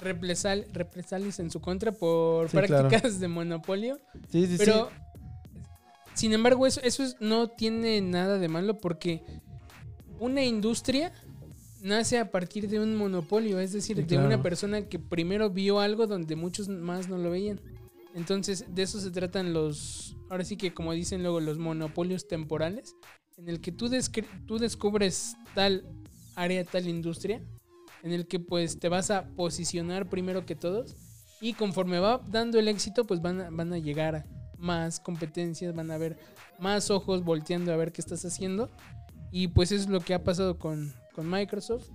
represal, 0.00 0.66
represalias 0.72 1.38
en 1.40 1.50
su 1.50 1.60
contra 1.60 1.92
por 1.92 2.48
Sí, 2.48 2.56
prácticas 2.56 3.20
de 3.20 3.28
monopolio. 3.28 3.98
Sí, 4.30 4.46
sí, 4.46 4.56
Pero, 4.58 4.88
sí. 4.90 4.96
sin 6.14 6.32
embargo, 6.32 6.66
eso, 6.66 6.80
eso 6.82 7.02
es- 7.02 7.16
no 7.20 7.48
tiene 7.48 8.00
nada 8.00 8.38
de 8.38 8.48
malo 8.48 8.78
porque 8.78 9.22
una 10.18 10.42
industria 10.42 11.12
nace 11.82 12.18
a 12.18 12.30
partir 12.30 12.68
de 12.68 12.78
un 12.80 12.96
monopolio, 12.96 13.58
es 13.58 13.72
decir, 13.72 13.96
Sí, 13.96 14.02
de 14.02 14.18
una 14.18 14.42
persona 14.42 14.82
que 14.82 14.98
primero 14.98 15.50
vio 15.50 15.80
algo 15.80 16.06
donde 16.06 16.36
muchos 16.36 16.68
más 16.68 17.08
no 17.08 17.16
lo 17.18 17.30
veían. 17.30 17.60
Entonces, 18.14 18.64
de 18.68 18.82
eso 18.82 19.00
se 19.00 19.10
tratan 19.10 19.52
los, 19.52 20.16
ahora 20.28 20.44
sí 20.44 20.56
que 20.56 20.74
como 20.74 20.92
dicen 20.92 21.22
luego, 21.22 21.40
los 21.40 21.58
monopolios 21.58 22.26
temporales, 22.26 22.96
en 23.36 23.48
el 23.48 23.60
que 23.60 23.72
tú, 23.72 23.88
descubres 23.88 25.36
tal 25.54 25.86
área, 26.34 26.64
tal 26.64 26.88
industria, 26.88 27.42
en 28.02 28.12
el 28.12 28.26
que 28.26 28.40
pues 28.40 28.78
te 28.78 28.88
vas 28.88 29.10
a 29.10 29.28
posicionar 29.28 30.08
primero 30.08 30.44
que 30.46 30.54
todos 30.54 30.96
y 31.40 31.54
conforme 31.54 31.98
va 32.00 32.20
dando 32.28 32.58
el 32.58 32.68
éxito, 32.68 33.04
pues 33.04 33.20
van 33.20 33.72
a, 33.72 33.78
llegar 33.78 34.26
más 34.58 35.00
competencias, 35.00 35.74
van 35.74 35.90
a 35.90 35.94
haber 35.94 36.18
más 36.58 36.90
ojos 36.90 37.24
volteando 37.24 37.72
a 37.72 37.76
ver 37.76 37.92
qué 37.92 38.00
estás 38.00 38.24
haciendo. 38.24 38.70
Y 39.32 39.48
pues 39.48 39.72
es 39.72 39.88
lo 39.88 40.00
que 40.00 40.12
ha 40.12 40.24
pasado 40.24 40.58
con 40.58 40.92
Microsoft. 41.16 41.88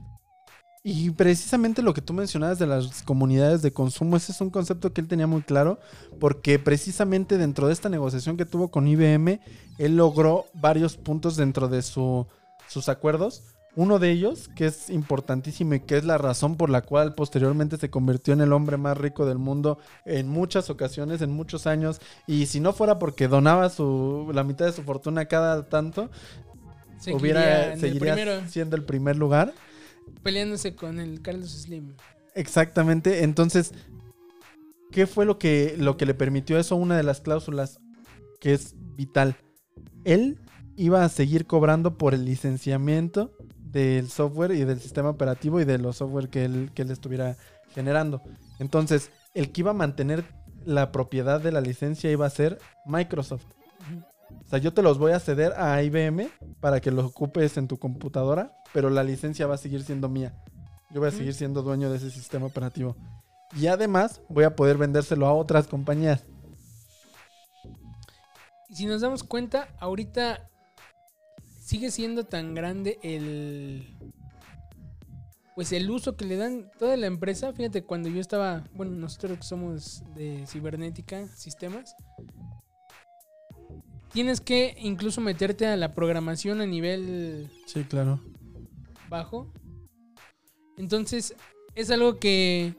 Y 0.87 1.09
precisamente 1.09 1.81
lo 1.81 1.95
que 1.95 2.01
tú 2.01 2.13
mencionabas 2.13 2.59
de 2.59 2.67
las 2.67 3.01
comunidades 3.01 3.63
de 3.63 3.73
consumo, 3.73 4.17
ese 4.17 4.31
es 4.33 4.39
un 4.39 4.51
concepto 4.51 4.93
que 4.93 5.01
él 5.01 5.07
tenía 5.07 5.25
muy 5.25 5.41
claro, 5.41 5.79
porque 6.19 6.59
precisamente 6.59 7.39
dentro 7.39 7.65
de 7.65 7.73
esta 7.73 7.89
negociación 7.89 8.37
que 8.37 8.45
tuvo 8.45 8.69
con 8.69 8.87
IBM, 8.87 9.39
él 9.79 9.97
logró 9.97 10.45
varios 10.53 10.95
puntos 10.95 11.37
dentro 11.37 11.69
de 11.69 11.81
su- 11.81 12.27
sus 12.67 12.87
acuerdos. 12.87 13.41
Uno 13.75 13.97
de 13.97 14.11
ellos, 14.11 14.47
que 14.55 14.67
es 14.67 14.91
importantísimo 14.91 15.73
y 15.73 15.79
que 15.79 15.97
es 15.97 16.05
la 16.05 16.19
razón 16.19 16.55
por 16.55 16.69
la 16.69 16.83
cual 16.83 17.15
posteriormente 17.15 17.77
se 17.77 17.89
convirtió 17.89 18.35
en 18.35 18.41
el 18.41 18.53
hombre 18.53 18.77
más 18.77 18.95
rico 18.95 19.25
del 19.25 19.39
mundo 19.39 19.79
en 20.05 20.29
muchas 20.29 20.69
ocasiones, 20.69 21.19
en 21.23 21.31
muchos 21.31 21.65
años, 21.65 21.99
y 22.27 22.45
si 22.45 22.59
no 22.59 22.73
fuera 22.73 22.99
porque 22.99 23.27
donaba 23.27 23.69
su, 23.71 24.29
la 24.35 24.43
mitad 24.43 24.67
de 24.67 24.71
su 24.71 24.83
fortuna 24.83 25.25
cada 25.25 25.63
tanto, 25.67 26.11
Seguiría 26.99 27.19
hubiera, 27.19 27.73
el 27.73 27.79
seguiría 27.79 28.13
siendo 28.49 28.75
el 28.75 28.83
primer 28.83 29.17
lugar. 29.17 29.51
Peleándose 30.23 30.75
con 30.75 30.99
el 30.99 31.21
Carlos 31.21 31.51
Slim. 31.51 31.95
Exactamente. 32.33 33.23
Entonces, 33.23 33.73
¿qué 34.91 35.07
fue 35.07 35.25
lo 35.25 35.37
que, 35.37 35.75
lo 35.77 35.97
que 35.97 36.05
le 36.05 36.13
permitió 36.13 36.59
eso? 36.59 36.75
Una 36.75 36.97
de 36.97 37.03
las 37.03 37.21
cláusulas 37.21 37.79
que 38.39 38.53
es 38.53 38.75
vital. 38.95 39.35
Él 40.03 40.39
iba 40.75 41.03
a 41.03 41.09
seguir 41.09 41.45
cobrando 41.45 41.97
por 41.97 42.13
el 42.13 42.25
licenciamiento 42.25 43.31
del 43.57 44.09
software 44.09 44.51
y 44.51 44.63
del 44.63 44.79
sistema 44.79 45.09
operativo 45.09 45.59
y 45.59 45.65
de 45.65 45.77
los 45.77 45.97
software 45.97 46.29
que 46.29 46.45
él, 46.45 46.71
que 46.73 46.83
él 46.83 46.91
estuviera 46.91 47.37
generando. 47.73 48.21
Entonces, 48.59 49.11
el 49.33 49.51
que 49.51 49.61
iba 49.61 49.71
a 49.71 49.75
mantener 49.75 50.23
la 50.65 50.91
propiedad 50.91 51.41
de 51.41 51.51
la 51.51 51.61
licencia 51.61 52.11
iba 52.11 52.25
a 52.25 52.29
ser 52.29 52.59
Microsoft. 52.85 53.45
O 54.29 54.47
sea, 54.47 54.59
yo 54.59 54.73
te 54.73 54.81
los 54.81 54.97
voy 54.97 55.11
a 55.11 55.19
ceder 55.19 55.53
a 55.53 55.81
IBM 55.81 56.29
para 56.59 56.79
que 56.79 56.91
los 56.91 57.05
ocupes 57.05 57.57
en 57.57 57.67
tu 57.67 57.77
computadora, 57.77 58.55
pero 58.73 58.89
la 58.89 59.03
licencia 59.03 59.47
va 59.47 59.55
a 59.55 59.59
seguir 59.59 59.83
siendo 59.83 60.09
mía. 60.09 60.33
Yo 60.91 60.99
voy 60.99 61.09
a 61.09 61.11
seguir 61.11 61.33
siendo 61.33 61.61
dueño 61.61 61.89
de 61.89 61.97
ese 61.97 62.11
sistema 62.11 62.45
operativo. 62.45 62.95
Y 63.55 63.67
además 63.67 64.21
voy 64.29 64.43
a 64.43 64.55
poder 64.55 64.77
vendérselo 64.77 65.27
a 65.27 65.33
otras 65.33 65.67
compañías. 65.67 66.23
Y 68.69 68.75
si 68.75 68.85
nos 68.85 69.01
damos 69.01 69.23
cuenta, 69.23 69.69
ahorita 69.79 70.49
sigue 71.59 71.91
siendo 71.91 72.25
tan 72.25 72.53
grande 72.53 72.99
el 73.01 73.87
pues 75.55 75.71
el 75.71 75.89
uso 75.89 76.17
que 76.17 76.25
le 76.25 76.35
dan 76.35 76.69
toda 76.77 76.97
la 76.97 77.07
empresa. 77.07 77.53
Fíjate, 77.53 77.83
cuando 77.83 78.09
yo 78.09 78.19
estaba, 78.19 78.65
bueno, 78.73 78.91
nosotros 78.91 79.37
somos 79.41 80.03
de 80.13 80.45
cibernética, 80.47 81.27
sistemas, 81.29 81.95
tienes 84.15 84.39
que 84.39 84.75
incluso 84.79 85.19
meterte 85.19 85.67
a 85.67 85.75
la 85.75 85.93
programación 85.93 86.61
a 86.61 86.65
nivel 86.65 87.51
Sí, 87.65 87.83
claro. 87.83 88.19
bajo. 89.09 89.51
Entonces, 90.77 91.35
es 91.75 91.91
algo 91.91 92.17
que, 92.17 92.73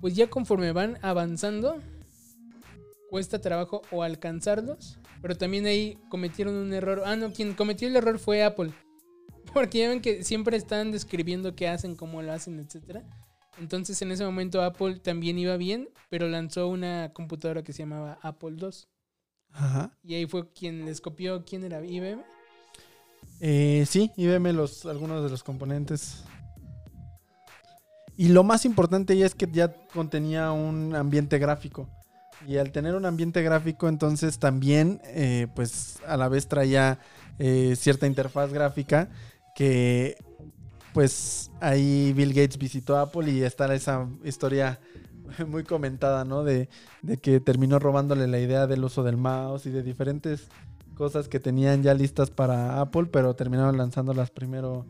pues 0.00 0.14
ya 0.14 0.28
conforme 0.30 0.70
van 0.72 0.96
avanzando, 1.02 1.82
cuesta 3.10 3.40
trabajo 3.40 3.82
o 3.90 4.02
alcanzarlos. 4.04 4.98
Pero 5.20 5.36
también 5.36 5.66
ahí 5.66 5.98
cometieron 6.08 6.54
un 6.54 6.72
error. 6.72 7.02
Ah, 7.04 7.16
no, 7.16 7.32
quien 7.32 7.54
cometió 7.54 7.88
el 7.88 7.96
error 7.96 8.18
fue 8.20 8.44
Apple. 8.44 8.72
Porque 9.52 9.78
ya 9.78 9.88
ven 9.88 10.00
que 10.00 10.22
siempre 10.22 10.56
están 10.56 10.92
describiendo 10.92 11.56
qué 11.56 11.66
hacen, 11.66 11.96
cómo 11.96 12.22
lo 12.22 12.32
hacen, 12.32 12.60
etc. 12.60 13.02
Entonces 13.58 14.00
en 14.02 14.12
ese 14.12 14.24
momento 14.24 14.62
Apple 14.62 15.00
también 15.00 15.36
iba 15.38 15.56
bien, 15.56 15.88
pero 16.10 16.28
lanzó 16.28 16.68
una 16.68 17.12
computadora 17.12 17.62
que 17.64 17.72
se 17.72 17.80
llamaba 17.84 18.18
Apple 18.22 18.56
II. 18.60 18.68
Ajá. 19.54 19.90
Y 20.02 20.14
ahí 20.14 20.26
fue 20.26 20.52
quien 20.52 20.84
les 20.84 21.00
copió, 21.00 21.44
¿quién 21.44 21.64
era? 21.64 21.84
IBM. 21.84 22.22
Eh, 23.40 23.84
sí, 23.88 24.10
veme 24.16 24.52
los, 24.52 24.84
algunos 24.86 25.22
de 25.22 25.30
los 25.30 25.42
componentes. 25.42 26.24
Y 28.16 28.28
lo 28.28 28.44
más 28.44 28.64
importante 28.64 29.16
ya 29.16 29.26
es 29.26 29.34
que 29.34 29.48
ya 29.50 29.72
contenía 29.92 30.52
un 30.52 30.94
ambiente 30.94 31.38
gráfico. 31.38 31.88
Y 32.46 32.58
al 32.58 32.72
tener 32.72 32.94
un 32.94 33.06
ambiente 33.06 33.42
gráfico, 33.42 33.88
entonces 33.88 34.38
también, 34.38 35.00
eh, 35.04 35.46
pues 35.54 35.98
a 36.06 36.16
la 36.16 36.28
vez 36.28 36.46
traía 36.46 36.98
eh, 37.38 37.74
cierta 37.76 38.06
interfaz 38.06 38.52
gráfica 38.52 39.08
que, 39.54 40.16
pues 40.92 41.50
ahí 41.60 42.12
Bill 42.12 42.32
Gates 42.32 42.58
visitó 42.58 42.98
Apple 42.98 43.30
y 43.30 43.42
está 43.42 43.72
esa 43.74 44.08
historia 44.24 44.78
muy 45.46 45.64
comentada, 45.64 46.24
¿no? 46.24 46.44
De, 46.44 46.68
que 47.22 47.40
terminó 47.40 47.78
robándole 47.78 48.26
la 48.26 48.38
idea 48.38 48.66
del 48.66 48.84
uso 48.84 49.02
del 49.02 49.16
mouse 49.16 49.66
y 49.66 49.70
de 49.70 49.82
diferentes 49.82 50.48
cosas 50.94 51.28
que 51.28 51.40
tenían 51.40 51.82
ya 51.82 51.94
listas 51.94 52.30
para 52.30 52.80
Apple, 52.80 53.06
pero 53.10 53.34
terminaron 53.34 53.76
lanzándolas 53.76 54.30
primero 54.30 54.86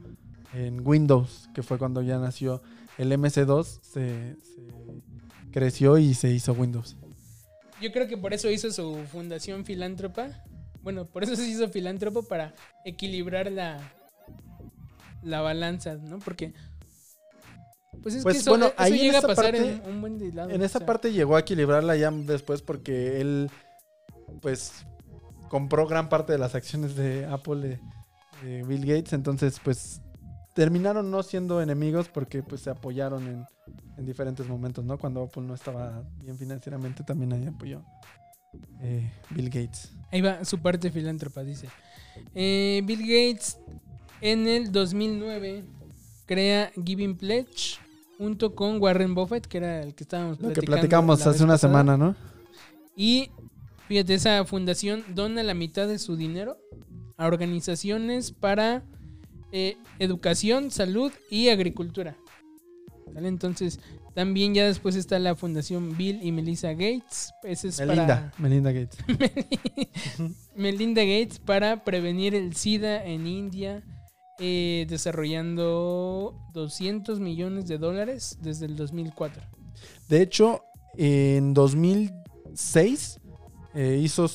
en 0.53 0.87
Windows, 0.87 1.49
que 1.55 1.62
fue 1.62 1.79
cuando 1.79 2.03
ya 2.03 2.19
nació 2.19 2.62
el 2.99 3.11
MC2, 3.12 3.64
se, 3.64 4.37
se 4.37 4.62
creció 5.50 5.99
y 5.99 6.14
se 6.14 6.31
hizo 6.31 6.53
Windows. 6.53 6.97
Yo 7.81 7.91
creo 7.93 8.07
que 8.07 8.17
por 8.17 8.33
eso 8.33 8.50
hizo 8.50 8.71
su 8.71 8.97
fundación 9.11 9.64
filántropa. 9.64 10.29
Bueno, 10.83 11.07
por 11.07 11.25
eso 11.25 11.35
se 11.35 11.47
hizo 11.47 11.69
filántropo 11.71 12.23
para 12.23 12.55
equilibrar 12.85 13.50
la, 13.50 13.79
la 15.23 15.41
balanza, 15.41 15.95
¿no? 15.95 16.19
Porque. 16.19 16.53
Pues 18.05 18.15
es 18.17 18.23
Pues, 18.23 18.35
que 18.37 18.41
eso, 18.43 18.51
bueno, 18.51 18.67
eso 18.67 18.75
ahí 18.77 18.99
llega 18.99 19.19
a 19.19 19.23
pasar 19.23 19.47
parte- 19.53 19.73
en 19.85 19.91
un 19.91 20.01
buen 20.01 20.19
de 20.19 20.29
En 20.29 20.39
o 20.39 20.65
esa 20.65 20.79
sea, 20.79 20.87
parte 20.87 21.13
llegó 21.13 21.35
a 21.35 21.41
equilibrarla 21.41 21.97
ya 21.97 22.11
después 22.13 22.63
porque 22.63 23.21
él, 23.21 23.51
pues, 24.41 24.73
compró 25.49 25.87
gran 25.89 26.09
parte 26.09 26.33
de 26.33 26.39
las 26.39 26.55
acciones 26.55 26.95
de 26.95 27.25
Apple 27.25 27.57
de, 27.67 27.81
de 28.47 28.63
Bill 28.63 28.85
Gates. 28.87 29.13
Entonces, 29.15 29.59
pues, 29.65 30.01
terminaron 30.55 31.11
no 31.11 31.23
siendo 31.23 31.61
enemigos 31.63 32.09
porque, 32.09 32.43
pues, 32.43 32.61
se 32.61 32.71
apoyaron 32.71 33.27
en, 33.27 33.45
en 33.97 34.05
diferentes 34.07 34.47
momentos, 34.47 34.85
¿no? 34.85 34.99
Cuando 34.99 35.23
Apple 35.25 35.43
no 35.43 35.55
estaba 35.55 36.03
bien 36.21 36.39
financieramente, 36.39 37.03
también 37.05 37.33
ahí 37.33 37.47
apoyó 37.47 37.83
eh, 38.83 39.11
Bill 39.31 39.49
Gates. 39.49 39.91
Ahí 40.13 40.21
va 40.21 40.45
su 40.45 40.59
parte 40.59 40.91
filántropa, 40.91 41.43
dice. 41.43 41.69
Eh, 42.35 42.83
Bill 42.85 43.01
Gates 43.01 43.59
en 44.21 44.47
el 44.47 44.71
2009 44.71 45.65
crea 46.27 46.71
Giving 46.85 47.17
Pledge 47.17 47.79
junto 48.18 48.54
con 48.54 48.80
Warren 48.80 49.14
Buffett, 49.14 49.47
que 49.47 49.59
era 49.59 49.83
el 49.83 49.94
que 49.94 50.04
estábamos 50.04 50.40
Lo 50.40 50.49
que 50.49 50.54
platicando 50.62 50.76
platicamos 50.76 51.26
hace 51.26 51.44
una 51.44 51.54
pasada. 51.54 51.71
semana, 51.71 51.97
¿no? 51.97 52.16
Y 52.97 53.30
fíjate, 53.88 54.14
esa 54.14 54.44
fundación 54.44 55.04
dona 55.14 55.42
la 55.42 55.54
mitad 55.54 55.88
de 55.88 55.99
su 55.99 56.16
dinero 56.16 56.56
a 57.16 57.26
organizaciones 57.26 58.33
para 58.33 58.83
eh, 59.52 59.76
educación, 59.99 60.71
salud 60.71 61.12
y 61.30 61.49
agricultura. 61.49 62.16
¿Vale? 63.12 63.28
Entonces, 63.28 63.78
también 64.14 64.54
ya 64.54 64.66
después 64.66 64.97
está 64.97 65.18
la 65.18 65.35
fundación 65.35 65.97
Bill 65.97 66.21
y 66.23 66.33
Melissa 66.33 66.73
Gates. 66.73 67.33
Ese 67.42 67.68
es 67.68 67.80
Melinda, 67.80 68.33
Melinda 68.38 68.73
Gates. 68.73 68.97
para 69.06 69.30
Melinda 70.56 71.02
Gates 71.02 71.38
para 71.38 71.85
prevenir 71.85 72.35
el 72.35 72.54
SIDA 72.54 73.04
en 73.04 73.26
India, 73.26 73.83
eh, 74.38 74.87
desarrollando 74.88 76.35
200 76.53 77.21
millones 77.21 77.69
de 77.69 77.79
dólares 77.79 78.38
desde 78.41 78.67
el 78.67 78.76
2004. 78.76 79.43
De 80.09 80.23
hecho, 80.23 80.62
en 80.97 81.55
2006 81.55 83.21
eh, 83.75 84.00
hizo 84.03 84.29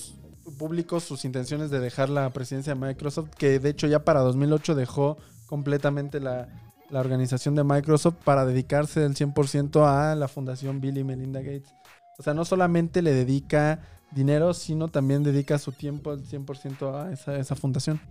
públicos 0.58 1.04
sus 1.04 1.26
intenciones 1.26 1.70
de 1.70 1.80
dejar 1.80 2.10
la 2.10 2.30
presidencia 2.32 2.74
de 2.74 2.80
Microsoft, 2.80 3.30
que 3.38 3.60
de 3.60 3.70
hecho 3.70 3.88
ya 3.88 4.04
para 4.04 4.22
2008 4.22 4.76
dejó 4.76 5.18
completamente 5.46 6.20
la, 6.20 6.50
la 6.90 7.00
organización 7.00 7.56
de 7.56 7.64
Microsoft 7.64 8.16
para 8.24 8.46
dedicarse 8.46 9.00
del 9.00 9.16
100% 9.16 9.86
a 9.86 10.16
la 10.16 10.28
fundación 10.28 10.82
Bill 10.82 10.98
y 10.98 11.04
Melinda 11.04 11.42
Gates. 11.42 11.74
O 12.18 12.24
sea, 12.24 12.34
no 12.34 12.46
solamente 12.46 13.02
le 13.02 13.14
dedica 13.14 13.82
dinero, 14.12 14.54
sino 14.54 14.88
también 14.88 15.24
dedica 15.24 15.58
su 15.58 15.72
tiempo 15.72 16.12
al 16.12 16.24
100% 16.24 16.94
a 16.94 17.12
esa, 17.14 17.38
esa 17.38 17.56
fundación. 17.56 18.02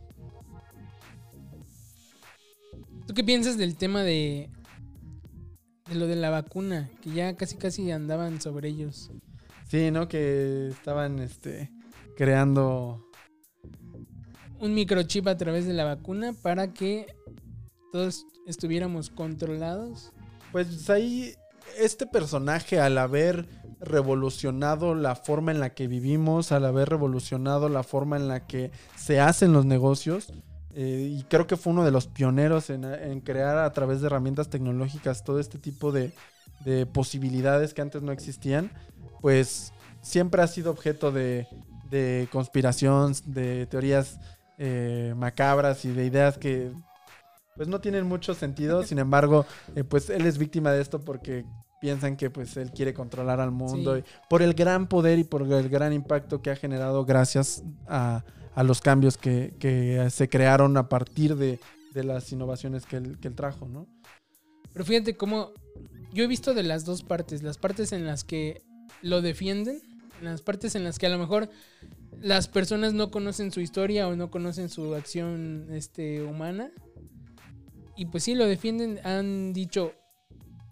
¿Tú 3.09 3.15
qué 3.15 3.25
piensas 3.25 3.57
del 3.57 3.75
tema 3.75 4.03
de, 4.03 4.51
de 5.89 5.95
lo 5.95 6.07
de 6.07 6.15
la 6.15 6.29
vacuna? 6.29 6.91
Que 7.01 7.11
ya 7.11 7.35
casi 7.39 7.57
casi 7.57 7.91
andaban 7.91 8.39
sobre 8.39 8.69
ellos. 8.69 9.11
Sí, 9.67 9.91
¿no? 9.91 10.09
Que 10.09 10.69
estaban 10.69 11.19
este, 11.19 11.73
creando 12.19 13.03
Un 14.61 14.75
microchip 14.75 15.27
a 15.27 15.39
través 15.39 15.67
de 15.67 15.73
la 15.73 15.85
vacuna 15.85 16.35
para 16.43 16.75
que 16.75 17.07
todos 17.93 18.27
estuviéramos 18.47 19.09
controlados. 19.09 20.13
Pues 20.53 20.91
ahí 20.91 21.33
este 21.79 22.07
personaje 22.07 22.79
al 22.79 22.99
haber 22.99 23.49
revolucionado 23.81 24.95
la 24.95 25.15
forma 25.15 25.51
en 25.51 25.61
la 25.61 25.71
que 25.71 25.87
vivimos, 25.87 26.53
al 26.53 26.67
haber 26.67 26.91
revolucionado 26.91 27.71
la 27.71 27.85
forma 27.85 28.19
en 28.19 28.29
la 28.29 28.47
que 28.47 28.71
se 28.97 29.19
hacen 29.19 29.55
los 29.55 29.65
negocios, 29.65 30.31
eh, 30.79 31.19
y 31.19 31.23
creo 31.25 31.47
que 31.47 31.57
fue 31.57 31.73
uno 31.73 31.85
de 31.85 31.91
los 31.91 32.07
pioneros 32.07 32.71
en, 32.71 32.85
en 32.85 33.21
crear 33.21 33.59
a 33.59 33.73
través 33.73 34.01
de 34.01 34.07
herramientas 34.07 34.49
tecnológicas 34.49 35.25
todo 35.25 35.41
este 35.41 35.59
tipo 35.59 35.91
de, 35.93 36.13
de 36.65 36.87
posibilidades 36.87 37.75
que 37.75 37.83
antes 37.83 38.03
no 38.03 38.13
existían, 38.13 38.71
pues 39.21 39.73
siempre 40.03 40.41
ha 40.43 40.47
sido 40.47 40.71
objeto 40.71 41.11
de, 41.13 41.47
de 41.91 42.29
conspiración, 42.33 43.15
de 43.27 43.67
teorías 43.67 44.19
eh, 44.59 45.15
macabras 45.17 45.85
y 45.85 45.91
de 45.93 46.05
ideas 46.07 46.39
que 46.39 46.71
pues 47.57 47.69
no 47.69 47.81
tienen 47.81 48.07
mucho 48.07 48.35
sentido. 48.35 48.83
Sin 48.85 48.99
embargo, 48.99 49.47
eh, 49.75 49.85
pues 49.85 50.11
él 50.11 50.27
es 50.27 50.39
víctima 50.39 50.71
de 50.73 50.81
esto 50.81 51.01
porque 51.01 51.45
piensan 51.81 52.17
que 52.17 52.31
pues 52.31 52.57
él 52.57 52.73
quiere 52.73 52.95
controlar 52.95 53.41
al 53.41 53.51
mundo 53.53 53.97
Sí. 53.97 54.03
y 54.03 54.05
por 54.29 54.43
el 54.43 54.55
gran 54.55 54.89
poder 54.89 55.19
y 55.19 55.25
por 55.25 55.43
el 55.43 55.69
gran 55.69 55.93
impacto 55.93 56.43
que 56.43 56.51
ha 56.51 56.57
generado 56.57 57.05
gracias 57.05 57.63
a, 57.87 58.25
a 58.59 58.65
los 58.65 58.81
cambios 58.81 59.17
que, 59.17 60.09
se 60.11 60.29
crearon 60.29 60.77
a 60.79 60.89
partir 60.89 61.37
de, 61.37 61.61
las 61.95 62.33
innovaciones 62.33 62.87
que 62.87 62.97
él, 62.97 63.17
que 63.21 63.29
él 63.29 63.37
trajo, 63.37 63.69
¿no? 63.69 63.87
Pero 64.73 64.85
fíjate 64.85 65.17
cómo 65.17 65.53
yo 66.13 66.25
he 66.25 66.27
visto 66.27 66.55
de 66.55 66.65
las 66.65 66.85
dos 66.85 67.05
partes, 67.05 67.45
las 67.45 67.57
partes 67.57 67.93
en 67.93 68.05
las 68.05 68.25
que 68.25 68.63
lo 69.01 69.23
defienden, 69.23 69.81
las 70.21 70.43
partes 70.43 70.75
en 70.75 70.83
las 70.83 70.99
que 70.99 71.07
a 71.07 71.09
lo 71.09 71.19
mejor 71.19 71.49
las 72.21 72.49
personas 72.49 72.95
no 72.95 73.13
conocen 73.13 73.53
su 73.53 73.61
historia 73.61 74.09
o 74.09 74.17
no 74.17 74.29
conocen 74.29 74.71
su 74.71 74.93
acción 74.97 75.69
este, 75.71 76.23
humana. 76.23 76.73
Y 77.97 78.07
pues 78.07 78.25
sí, 78.25 78.35
lo 78.35 78.45
defienden, 78.45 78.99
han 79.05 79.53
dicho, 79.53 79.93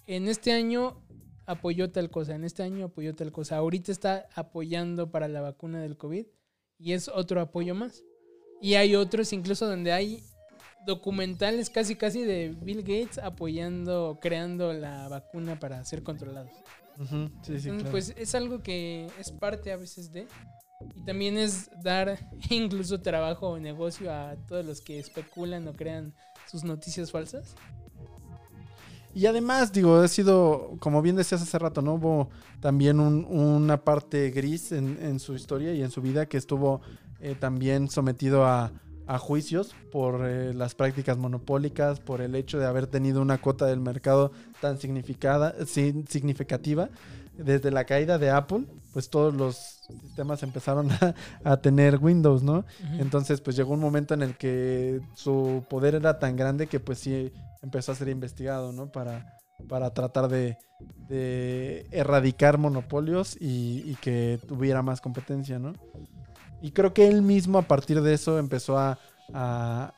en 0.09 0.27
este 0.27 0.51
año 0.51 1.05
apoyó 1.47 1.93
tal 1.93 2.11
cosa, 2.11 2.35
en 2.35 2.43
este 2.43 2.65
año 2.65 2.87
apoyó 2.87 3.15
tal 3.15 3.31
cosa, 3.31 3.59
ahorita 3.59 3.93
está 3.93 4.27
apoyando 4.35 5.13
para 5.13 5.29
la 5.29 5.41
vacuna 5.41 5.81
del 5.81 5.97
COVID 5.97 6.27
y 6.79 6.93
es 6.93 7.09
otro 7.09 7.41
apoyo 7.41 7.75
más. 7.75 8.05
Y 8.61 8.75
hay 8.75 8.97
otros 8.97 9.33
incluso 9.33 9.67
donde 9.67 9.93
hay 9.93 10.23
documentales 10.87 11.69
casi 11.69 11.97
casi 11.97 12.23
de 12.23 12.55
Bill 12.63 12.83
Gates 12.83 13.19
apoyando, 13.19 14.19
creando 14.21 14.73
la 14.73 15.09
vacuna 15.09 15.59
para 15.59 15.85
ser 15.85 16.03
controlados. 16.03 16.53
Ujú, 16.99 17.31
Sí, 17.43 17.59
sí, 17.61 17.69
Entonces, 17.69 17.75
claro. 17.79 17.91
Pues 17.91 18.15
es 18.17 18.35
algo 18.35 18.63
que 18.63 19.09
es 19.19 19.31
parte 19.31 19.73
a 19.73 19.77
veces 19.77 20.13
de. 20.13 20.27
Y 20.95 21.05
también 21.05 21.37
es 21.37 21.71
dar 21.83 22.19
incluso 22.51 23.01
trabajo 23.01 23.49
o 23.49 23.59
negocio 23.59 24.13
a 24.13 24.37
todos 24.47 24.65
los 24.65 24.81
que 24.81 24.99
especulan 24.99 25.67
o 25.69 25.75
crean 25.75 26.15
sus 26.47 26.65
noticias 26.65 27.11
falsas. 27.11 27.55
Y 29.17 29.27
además, 29.27 29.73
digo, 29.73 29.97
ha 29.97 30.09
sido, 30.09 30.73
como 30.79 31.01
bien 31.01 31.17
decías 31.17 31.41
hace 31.43 31.59
rato, 31.59 31.81
¿no? 31.81 31.95
Hubo 31.95 32.29
también 32.61 33.01
un- 33.01 33.25
una 33.25 33.79
parte 33.83 34.31
gris 34.31 34.73
en, 34.73 34.99
en 35.01 35.19
su 35.21 35.35
historia 35.35 35.73
y 35.73 35.83
en 35.83 35.91
su 35.91 36.03
vida 36.03 36.27
que 36.27 36.37
estuvo 36.37 36.83
eh, 37.21 37.35
también 37.39 37.89
sometido 37.89 38.45
a, 38.45 38.73
a 39.07 39.19
juicios 39.19 39.75
por 39.91 40.21
eh, 40.27 40.53
las 40.53 40.75
prácticas 40.75 41.17
monopólicas, 41.17 41.99
por 42.01 42.21
el 42.21 42.35
hecho 42.35 42.59
de 42.59 42.67
haber 42.67 42.87
tenido 42.89 43.23
una 43.23 43.39
cuota 43.39 43.65
del 43.65 43.81
mercado 43.81 44.33
tan 44.61 44.79
significada, 44.79 45.55
sin- 45.67 46.07
significativa. 46.07 46.91
Desde 47.39 47.71
la 47.71 47.85
caída 47.85 48.17
de 48.19 48.31
Apple, 48.31 48.65
pues 48.95 49.11
todos 49.11 49.35
los 49.35 49.57
sistemas 50.01 50.43
empezaron 50.43 50.91
a, 50.91 51.15
a 51.45 51.57
tener 51.59 51.99
Windows, 51.99 52.43
¿no? 52.43 52.65
Entonces, 52.99 53.41
pues 53.43 53.57
llegó 53.57 53.73
un 53.75 53.81
momento 53.81 54.15
en 54.15 54.23
el 54.23 54.37
que 54.37 55.01
su 55.15 55.63
poder 55.69 55.95
era 55.95 56.19
tan 56.19 56.35
grande 56.37 56.67
que 56.67 56.81
pues 56.81 56.99
sí 56.99 57.31
empezó 57.67 57.93
a 57.93 57.97
ser 57.97 58.09
investigado, 58.09 58.73
¿no? 58.73 58.91
Para, 58.93 59.39
para 59.69 59.91
tratar 59.91 60.29
de, 60.29 60.57
erradicar 61.91 62.59
monopolios 62.59 63.37
y, 63.41 63.97
que 63.97 64.39
tuviera 64.47 64.83
más 64.83 65.01
competencia, 65.01 65.59
¿no? 65.59 65.73
Y 66.63 66.71
creo 66.71 66.95
que 66.95 67.09
él 67.09 67.23
mismo 67.23 67.59
a 67.59 67.63
partir 67.63 68.01
de 68.01 68.15
eso 68.15 68.39
empezó 68.39 68.79
a, 68.79 68.99
a 69.35 69.95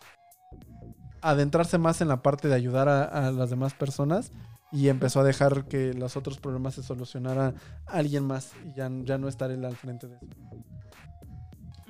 adentrarse 1.20 1.78
más 1.78 2.00
en 2.00 2.08
la 2.08 2.22
parte 2.22 2.48
de 2.48 2.54
ayudar 2.54 2.88
a, 2.88 3.04
a 3.04 3.30
las 3.30 3.50
demás 3.50 3.75
personas 3.75 4.32
y 4.72 4.88
empezó 4.88 5.20
a 5.20 5.25
dejar 5.25 5.66
que 5.66 5.94
los 5.94 6.16
otros 6.16 6.38
problemas 6.38 6.75
se 6.75 6.82
solucionaran 6.82 7.54
alguien 7.87 8.25
más 8.25 8.52
y 8.66 8.75
ya, 8.75 8.90
ya 9.04 9.18
no 9.18 9.28
estar 9.28 9.50
él 9.50 9.64
al 9.64 9.76
frente 9.76 10.08
de 10.08 10.16
eso. 10.16 10.26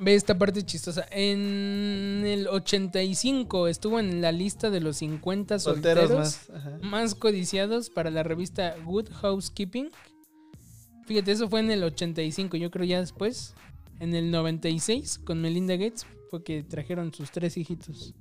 Ve 0.00 0.14
esta 0.14 0.38
parte 0.38 0.64
chistosa. 0.64 1.06
En 1.10 2.22
el 2.24 2.46
85 2.46 3.66
estuvo 3.66 3.98
en 3.98 4.20
la 4.20 4.30
lista 4.30 4.70
de 4.70 4.80
los 4.80 4.98
50 4.98 5.58
solteros, 5.58 6.40
más. 6.82 7.14
codiciados 7.14 7.90
para 7.90 8.10
la 8.10 8.22
revista 8.22 8.76
Good 8.84 9.10
Housekeeping. 9.10 9.90
Fíjate, 11.06 11.32
eso 11.32 11.48
fue 11.48 11.60
en 11.60 11.70
el 11.70 11.82
85, 11.82 12.56
yo 12.56 12.70
creo 12.70 12.84
ya 12.84 13.00
después. 13.00 13.54
En 13.98 14.14
el 14.14 14.30
96, 14.30 15.18
con 15.18 15.40
Melinda 15.40 15.74
Gates, 15.74 16.06
fue 16.30 16.44
que 16.44 16.62
trajeron 16.62 17.12
sus 17.12 17.32
tres 17.32 17.56
hijitos. 17.56 18.14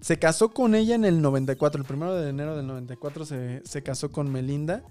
Se 0.00 0.18
casó 0.18 0.50
con 0.50 0.74
ella 0.74 0.94
en 0.94 1.04
el 1.04 1.20
94, 1.22 1.80
el 1.80 1.86
primero 1.86 2.14
de 2.16 2.30
enero 2.30 2.56
del 2.56 2.66
94 2.66 3.26
se, 3.26 3.62
se 3.64 3.82
casó 3.82 4.10
con 4.10 4.32
Melinda 4.32 4.82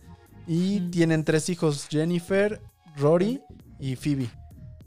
y 0.45 0.79
tienen 0.91 1.23
tres 1.25 1.49
hijos, 1.49 1.87
Jennifer, 1.89 2.61
Rory 2.95 3.41
y 3.79 3.95
Phoebe. 3.95 4.29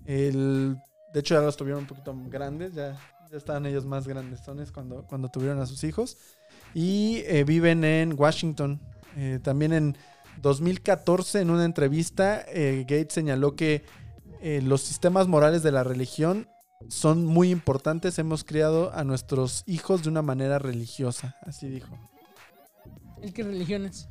El, 0.06 0.76
de 1.12 1.20
hecho 1.20 1.34
ya 1.34 1.40
los 1.40 1.56
tuvieron 1.56 1.82
un 1.82 1.86
poquito 1.86 2.14
grandes, 2.28 2.74
ya, 2.74 2.98
ya 3.30 3.36
estaban 3.36 3.66
ellos 3.66 3.84
más 3.84 4.06
grandes 4.06 4.40
cuando, 4.72 5.04
cuando 5.06 5.28
tuvieron 5.28 5.60
a 5.60 5.66
sus 5.66 5.84
hijos. 5.84 6.16
Y 6.74 7.22
eh, 7.26 7.44
viven 7.44 7.84
en 7.84 8.14
Washington. 8.18 8.80
Eh, 9.16 9.40
también 9.42 9.72
en 9.72 9.96
2014 10.40 11.40
en 11.40 11.50
una 11.50 11.64
entrevista 11.64 12.44
eh, 12.48 12.84
Gates 12.88 13.12
señaló 13.12 13.56
que 13.56 13.84
los 14.42 14.80
sistemas 14.80 15.28
morales 15.28 15.62
de 15.62 15.70
la 15.70 15.84
religión 15.84 16.48
son 16.88 17.26
muy 17.26 17.50
importantes. 17.50 18.18
Hemos 18.18 18.42
criado 18.42 18.90
a 18.94 19.04
nuestros 19.04 19.64
hijos 19.66 20.02
de 20.02 20.08
una 20.08 20.22
manera 20.22 20.58
religiosa, 20.58 21.36
así 21.42 21.68
dijo. 21.68 21.98
¿El 23.20 23.34
qué 23.34 23.42
religiones? 23.42 24.08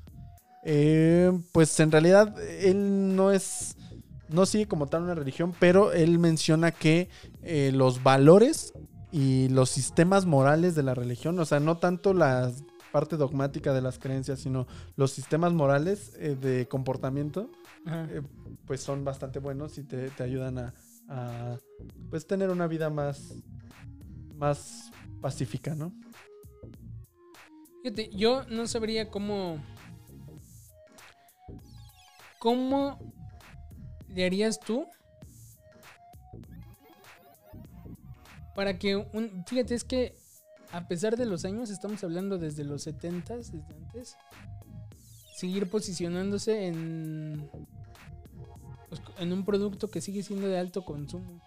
Pues 1.52 1.80
en 1.80 1.92
realidad 1.92 2.40
él 2.40 3.16
no 3.16 3.32
es, 3.32 3.76
no 4.30 4.46
sigue 4.46 4.68
como 4.68 4.88
tal 4.88 5.04
una 5.04 5.16
religión, 5.16 5.54
pero 5.60 5.92
él 5.92 6.20
menciona 6.20 6.72
que 6.72 7.10
eh, 7.42 7.72
los 7.74 8.04
valores 8.04 8.74
y 9.12 9.50
los 9.50 9.70
sistemas 9.70 10.26
morales 10.26 10.76
de 10.76 10.84
la 10.84 10.94
religión, 10.94 11.38
o 11.40 11.46
sea, 11.46 11.60
no 11.60 11.78
tanto 11.78 12.14
la 12.14 12.52
parte 12.92 13.18
dogmática 13.18 13.74
de 13.74 13.82
las 13.82 14.00
creencias, 14.00 14.40
sino 14.40 14.68
los 14.96 15.12
sistemas 15.12 15.54
morales 15.54 16.14
eh, 16.18 16.36
de 16.40 16.68
comportamiento, 16.68 17.50
eh, 17.88 18.22
pues 18.66 18.82
son 18.82 19.04
bastante 19.04 19.40
buenos 19.40 19.78
y 19.78 19.84
te, 19.84 20.10
te 20.10 20.24
ayudan 20.24 20.58
a, 20.58 20.74
a, 21.08 21.58
pues 22.10 22.28
tener 22.28 22.50
una 22.50 22.68
vida 22.68 22.90
más, 22.90 23.36
más 24.36 24.92
pacífica, 25.22 25.76
¿no? 25.76 25.94
Fíjate, 27.84 28.10
yo 28.14 28.44
no 28.50 28.68
sabría 28.68 29.10
cómo. 29.10 29.58
¿Cómo 32.40 32.98
le 34.14 34.26
harías 34.26 34.60
tú 34.60 34.86
para 38.56 38.78
que 38.78 38.96
un. 38.96 39.44
Fíjate, 39.48 39.76
es 39.76 39.84
que 39.84 40.16
a 40.72 40.88
pesar 40.88 41.18
de 41.18 41.26
los 41.26 41.46
años, 41.46 41.70
estamos 41.70 42.04
hablando 42.04 42.38
desde 42.38 42.64
los 42.64 42.84
70 42.84 43.38
desde 43.38 43.60
antes, 43.76 44.16
seguir 45.36 45.70
posicionándose 45.70 46.68
en. 46.68 47.50
pues, 48.90 49.02
en 49.20 49.34
un 49.34 49.46
producto 49.46 49.90
que 49.90 50.02
sigue 50.02 50.24
siendo 50.24 50.48
de 50.48 50.58
alto 50.60 50.84
consumo. 50.84 51.42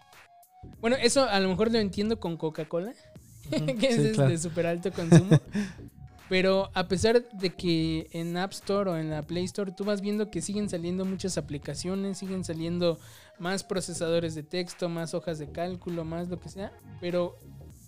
Bueno, 0.79 0.95
eso 0.95 1.25
a 1.25 1.39
lo 1.39 1.49
mejor 1.49 1.71
lo 1.71 1.79
entiendo 1.79 2.19
con 2.19 2.37
Coca-Cola, 2.37 2.93
que 3.49 3.87
es 3.87 3.95
sí, 3.95 4.01
de- 4.03 4.11
claro. 4.13 4.29
de 4.31 4.37
súper 4.37 4.65
alto 4.67 4.91
consumo. 4.91 5.29
Pero 6.33 6.71
a 6.73 6.87
pesar 6.87 7.29
de 7.29 7.51
que 7.51 8.07
en 8.11 8.35
App 8.37 8.53
Store 8.53 8.89
o 8.89 8.97
en 8.97 9.11
la 9.11 9.21
Play 9.21 9.43
Store 9.43 9.71
tú 9.71 9.83
vas 9.83 10.01
viendo 10.01 10.31
que 10.31 10.41
siguen 10.41 10.67
saliendo 10.67 11.05
muchas 11.05 11.37
aplicaciones, 11.37 12.17
siguen 12.17 12.43
saliendo 12.43 12.97
más 13.37 13.63
procesadores 13.63 14.33
de 14.33 14.41
texto, 14.41 14.89
más 14.89 15.13
hojas 15.13 15.37
de 15.37 15.51
cálculo, 15.51 16.05
más 16.05 16.29
lo 16.29 16.39
que 16.39 16.49
sea, 16.49 16.73
pero 16.99 17.37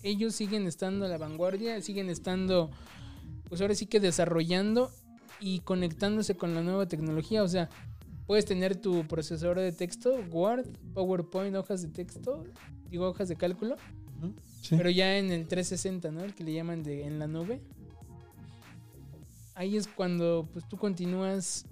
ellos 0.04 0.36
siguen 0.36 0.68
estando 0.68 1.06
a 1.06 1.08
la 1.08 1.18
vanguardia, 1.18 1.82
siguen 1.82 2.08
estando, 2.08 2.70
pues 3.48 3.60
ahora 3.62 3.74
sí 3.74 3.86
que 3.86 3.98
desarrollando 3.98 4.92
y 5.40 5.58
conectándose 5.58 6.36
con 6.36 6.54
la 6.54 6.62
nueva 6.62 6.86
tecnología. 6.86 7.42
O 7.42 7.48
sea, 7.48 7.68
puedes 8.28 8.44
tener 8.44 8.76
tu 8.76 9.08
procesador 9.08 9.58
de 9.58 9.72
texto, 9.72 10.20
Word, 10.30 10.68
PowerPoint, 10.94 11.56
hojas 11.56 11.82
de 11.82 11.88
texto, 11.88 12.44
digo 12.90 13.08
hojas 13.08 13.28
de 13.28 13.34
cálculo, 13.34 13.74
sí. 14.62 14.76
pero 14.76 14.88
ya 14.88 15.18
en 15.18 15.32
el 15.32 15.48
360, 15.48 16.12
¿no? 16.12 16.22
El 16.22 16.32
que 16.32 16.44
le 16.44 16.52
llaman 16.52 16.84
de 16.84 17.08
en 17.08 17.18
la 17.18 17.26
nube. 17.26 17.60
Ahí 19.56 19.78
es 19.78 19.88
cuando 19.88 20.46
pues 20.52 20.68
tú 20.68 20.76
continúas 20.76 21.64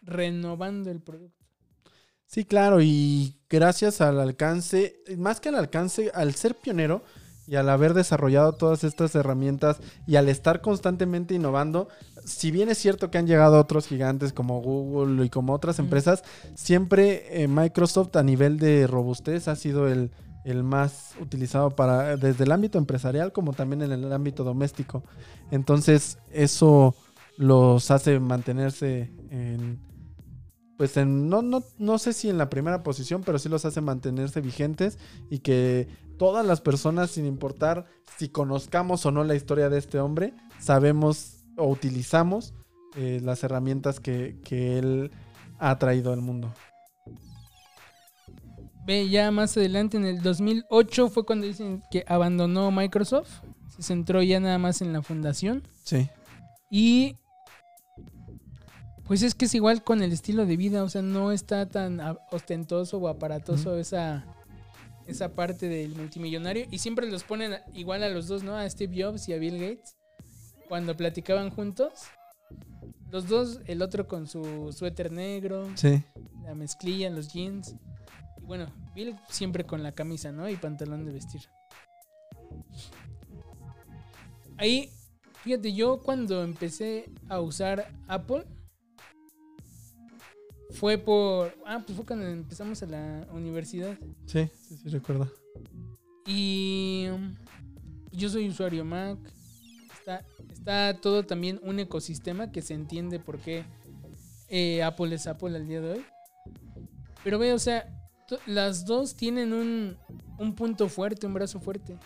renovando 0.00 0.92
el 0.92 1.00
producto. 1.00 1.44
Sí, 2.24 2.44
claro, 2.44 2.80
y 2.80 3.40
gracias 3.50 4.00
al 4.00 4.20
alcance, 4.20 5.02
más 5.16 5.40
que 5.40 5.48
al 5.48 5.56
alcance, 5.56 6.12
al 6.14 6.36
ser 6.36 6.54
pionero 6.54 7.02
y 7.48 7.56
al 7.56 7.68
haber 7.68 7.94
desarrollado 7.94 8.52
todas 8.52 8.84
estas 8.84 9.12
herramientas 9.16 9.78
y 10.06 10.14
al 10.14 10.28
estar 10.28 10.60
constantemente 10.60 11.34
innovando, 11.34 11.88
si 12.24 12.52
bien 12.52 12.68
es 12.68 12.78
cierto 12.78 13.10
que 13.10 13.18
han 13.18 13.26
llegado 13.26 13.58
otros 13.58 13.88
gigantes 13.88 14.32
como 14.32 14.62
Google 14.62 15.24
y 15.26 15.30
como 15.30 15.52
otras 15.52 15.80
empresas, 15.80 16.22
siempre 16.54 17.42
eh, 17.42 17.48
Microsoft 17.48 18.14
a 18.14 18.22
nivel 18.22 18.58
de 18.58 18.86
robustez 18.86 19.48
ha 19.48 19.56
sido 19.56 19.88
el, 19.88 20.12
el 20.44 20.62
más 20.62 21.14
utilizado 21.20 21.70
para 21.70 22.16
desde 22.16 22.44
el 22.44 22.52
ámbito 22.52 22.78
empresarial 22.78 23.32
como 23.32 23.52
también 23.52 23.82
en 23.82 23.92
el 23.92 24.12
ámbito 24.12 24.44
doméstico. 24.44 25.04
Entonces, 25.50 26.18
eso 26.30 26.94
los 27.36 27.90
hace 27.90 28.18
mantenerse 28.20 29.12
en 29.30 29.78
pues 30.78 30.96
en, 30.96 31.28
no, 31.28 31.42
no, 31.42 31.64
no 31.78 31.98
sé 31.98 32.12
si 32.12 32.30
en 32.30 32.38
la 32.38 32.48
primera 32.48 32.84
posición, 32.84 33.22
pero 33.26 33.40
sí 33.40 33.48
los 33.48 33.64
hace 33.64 33.80
mantenerse 33.80 34.40
vigentes 34.40 34.96
y 35.28 35.40
que 35.40 35.88
todas 36.18 36.46
las 36.46 36.60
personas, 36.60 37.10
sin 37.10 37.26
importar 37.26 37.86
si 38.16 38.28
conozcamos 38.28 39.04
o 39.04 39.10
no 39.10 39.24
la 39.24 39.34
historia 39.34 39.70
de 39.70 39.78
este 39.78 39.98
hombre, 39.98 40.34
sabemos 40.60 41.44
o 41.56 41.66
utilizamos 41.66 42.54
eh, 42.94 43.20
las 43.24 43.42
herramientas 43.42 43.98
que, 43.98 44.38
que 44.44 44.78
él 44.78 45.10
ha 45.58 45.76
traído 45.80 46.12
al 46.12 46.20
mundo. 46.20 46.54
Ve, 48.88 49.06
ya 49.10 49.30
más 49.30 49.54
adelante, 49.58 49.98
en 49.98 50.06
el 50.06 50.22
2008 50.22 51.10
fue 51.10 51.26
cuando 51.26 51.46
dicen 51.46 51.82
que 51.90 52.04
abandonó 52.08 52.70
Microsoft. 52.70 53.42
Se 53.76 53.82
centró 53.82 54.22
ya 54.22 54.40
nada 54.40 54.56
más 54.56 54.80
en 54.80 54.94
la 54.94 55.02
fundación. 55.02 55.62
Sí. 55.84 56.08
Y 56.70 57.16
pues 59.04 59.20
es 59.22 59.34
que 59.34 59.44
es 59.44 59.54
igual 59.54 59.84
con 59.84 60.02
el 60.02 60.10
estilo 60.10 60.46
de 60.46 60.56
vida, 60.56 60.82
o 60.84 60.88
sea, 60.88 61.02
no 61.02 61.32
está 61.32 61.68
tan 61.68 62.00
ostentoso 62.32 62.96
o 62.96 63.08
aparatoso 63.08 63.76
esa, 63.76 64.24
esa 65.06 65.34
parte 65.34 65.68
del 65.68 65.94
multimillonario. 65.94 66.64
Y 66.70 66.78
siempre 66.78 67.10
los 67.10 67.24
ponen 67.24 67.56
igual 67.74 68.02
a 68.02 68.08
los 68.08 68.26
dos, 68.26 68.42
¿no? 68.42 68.56
A 68.56 68.68
Steve 68.70 69.02
Jobs 69.04 69.28
y 69.28 69.34
a 69.34 69.36
Bill 69.36 69.58
Gates. 69.58 69.96
Cuando 70.66 70.96
platicaban 70.96 71.50
juntos. 71.50 71.92
Los 73.10 73.28
dos, 73.28 73.60
el 73.66 73.82
otro 73.82 74.08
con 74.08 74.26
su 74.26 74.72
suéter 74.72 75.12
negro, 75.12 75.68
Sí. 75.74 76.02
la 76.42 76.54
mezclilla, 76.54 77.10
los 77.10 77.30
jeans. 77.30 77.74
Bueno, 78.48 78.66
Bill 78.94 79.14
siempre 79.28 79.64
con 79.64 79.82
la 79.82 79.92
camisa, 79.92 80.32
¿no? 80.32 80.48
Y 80.48 80.56
pantalón 80.56 81.04
de 81.04 81.12
vestir. 81.12 81.42
Ahí, 84.56 84.90
fíjate, 85.42 85.74
yo 85.74 86.00
cuando 86.00 86.42
empecé 86.42 87.10
a 87.28 87.40
usar 87.40 87.92
Apple, 88.08 88.46
fue 90.70 90.96
por... 90.96 91.54
Ah, 91.66 91.82
pues 91.84 91.94
fue 91.94 92.06
cuando 92.06 92.26
empezamos 92.26 92.82
a 92.82 92.86
la 92.86 93.28
universidad. 93.32 93.98
Sí, 94.24 94.48
sí, 94.62 94.78
sí, 94.78 94.88
recuerdo. 94.88 95.30
Y 96.26 97.06
um, 97.12 97.34
yo 98.12 98.30
soy 98.30 98.48
usuario 98.48 98.82
Mac. 98.82 99.18
Está, 99.92 100.24
está 100.50 100.98
todo 101.02 101.26
también 101.26 101.60
un 101.62 101.80
ecosistema 101.80 102.50
que 102.50 102.62
se 102.62 102.72
entiende 102.72 103.18
por 103.18 103.38
qué 103.40 103.64
eh, 104.48 104.82
Apple 104.82 105.14
es 105.14 105.26
Apple 105.26 105.54
al 105.54 105.68
día 105.68 105.82
de 105.82 105.92
hoy. 105.92 106.04
Pero 107.22 107.38
ve, 107.38 107.52
o 107.52 107.58
sea, 107.58 107.97
las 108.46 108.84
dos 108.84 109.14
tienen 109.14 109.52
un, 109.52 109.96
un 110.38 110.54
punto 110.54 110.88
fuerte, 110.88 111.26
un 111.26 111.34
brazo 111.34 111.60
fuerte. 111.60 111.96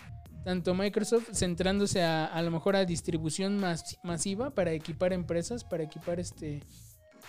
Tanto 0.45 0.75
Microsoft 0.75 1.31
centrándose 1.33 2.03
a, 2.03 2.27
a 2.27 2.43
lo 2.43 2.51
mejor 2.51 2.75
a 2.75 2.85
distribución 2.85 3.59
mas- 3.59 3.99
masiva 4.03 4.51
para 4.51 4.73
equipar 4.73 5.13
empresas, 5.13 5.65
para 5.65 5.85
equipar 5.85 6.19
este... 6.19 6.63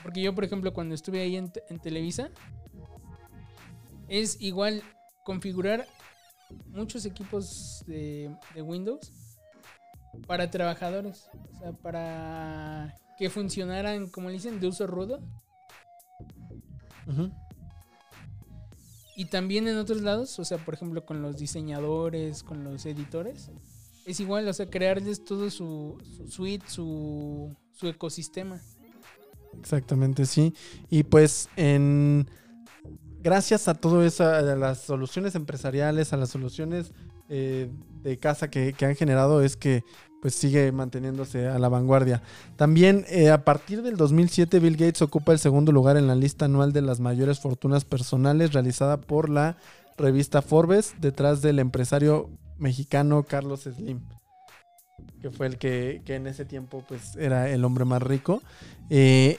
Porque 0.01 0.21
yo, 0.21 0.33
por 0.33 0.43
ejemplo, 0.43 0.73
cuando 0.73 0.95
estuve 0.95 1.21
ahí 1.21 1.35
en, 1.35 1.51
Te- 1.51 1.63
en 1.69 1.79
Televisa, 1.79 2.29
es 4.07 4.41
igual 4.41 4.81
configurar 5.23 5.87
muchos 6.67 7.05
equipos 7.05 7.83
de, 7.87 8.35
Windows 8.55 9.11
para 10.27 10.49
trabajadores. 10.49 11.29
O 11.53 11.59
sea, 11.59 11.71
para 11.73 12.95
que 13.17 13.29
funcionaran, 13.29 14.09
como 14.09 14.29
le 14.29 14.33
dicen, 14.33 14.59
de 14.59 14.67
uso 14.67 14.87
rudo. 14.87 15.21
Ujú. 17.07 17.31
Y 19.15 19.25
también 19.25 19.67
en 19.67 19.77
otros 19.77 20.01
lados, 20.01 20.39
o 20.39 20.45
sea, 20.45 20.57
por 20.57 20.73
ejemplo, 20.73 21.05
con 21.05 21.21
los 21.21 21.37
diseñadores, 21.37 22.43
con 22.43 22.63
los 22.63 22.85
editores. 22.85 23.51
Es 24.05 24.19
igual, 24.19 24.47
o 24.47 24.53
sea, 24.53 24.69
crearles 24.69 25.23
todo 25.23 25.49
su, 25.49 25.97
su 26.17 26.27
suite, 26.27 26.65
su, 26.67 27.55
su 27.73 27.87
ecosistema. 27.87 28.61
Exactamente, 29.59 30.25
sí. 30.25 30.53
Y 30.89 31.03
pues 31.03 31.49
en 31.55 32.27
gracias 33.21 33.67
a 33.67 33.75
todo 33.75 34.03
eso, 34.03 34.25
a 34.25 34.41
las 34.41 34.81
soluciones 34.81 35.35
empresariales, 35.35 36.11
a 36.11 36.17
las 36.17 36.29
soluciones 36.29 36.91
eh, 37.29 37.69
de 38.01 38.19
casa 38.19 38.49
que, 38.49 38.73
que 38.73 38.85
han 38.85 38.95
generado, 38.95 39.41
es 39.41 39.55
que 39.55 39.83
pues 40.23 40.35
sigue 40.35 40.71
manteniéndose 40.71 41.49
a 41.49 41.59
la 41.59 41.67
vanguardia. 41.67 42.21
También 42.55 43.03
eh, 43.09 43.29
a 43.29 43.43
partir 43.43 43.81
del 43.81 43.97
2007 43.97 44.57
Bill 44.59 44.77
Gates 44.77 45.01
ocupa 45.01 45.33
el 45.33 45.39
segundo 45.39 45.73
lugar 45.73 45.97
en 45.97 46.07
la 46.07 46.15
lista 46.15 46.45
anual 46.45 46.71
de 46.71 46.81
las 46.81 47.01
mayores 47.01 47.41
fortunas 47.41 47.83
personales 47.83 48.53
realizada 48.53 49.01
por 49.01 49.27
la 49.27 49.57
revista 49.97 50.41
Forbes 50.41 50.93
detrás 51.01 51.41
del 51.41 51.59
empresario 51.59 52.29
mexicano 52.57 53.23
Carlos 53.23 53.63
Slim, 53.63 53.99
que 55.21 55.29
fue 55.29 55.47
el 55.47 55.57
que, 55.57 56.01
que 56.05 56.15
en 56.15 56.27
ese 56.27 56.45
tiempo 56.45 56.85
pues 56.87 57.17
era 57.17 57.49
el 57.49 57.65
hombre 57.65 57.83
más 57.83 58.01
rico. 58.01 58.41
Eh, 58.89 59.37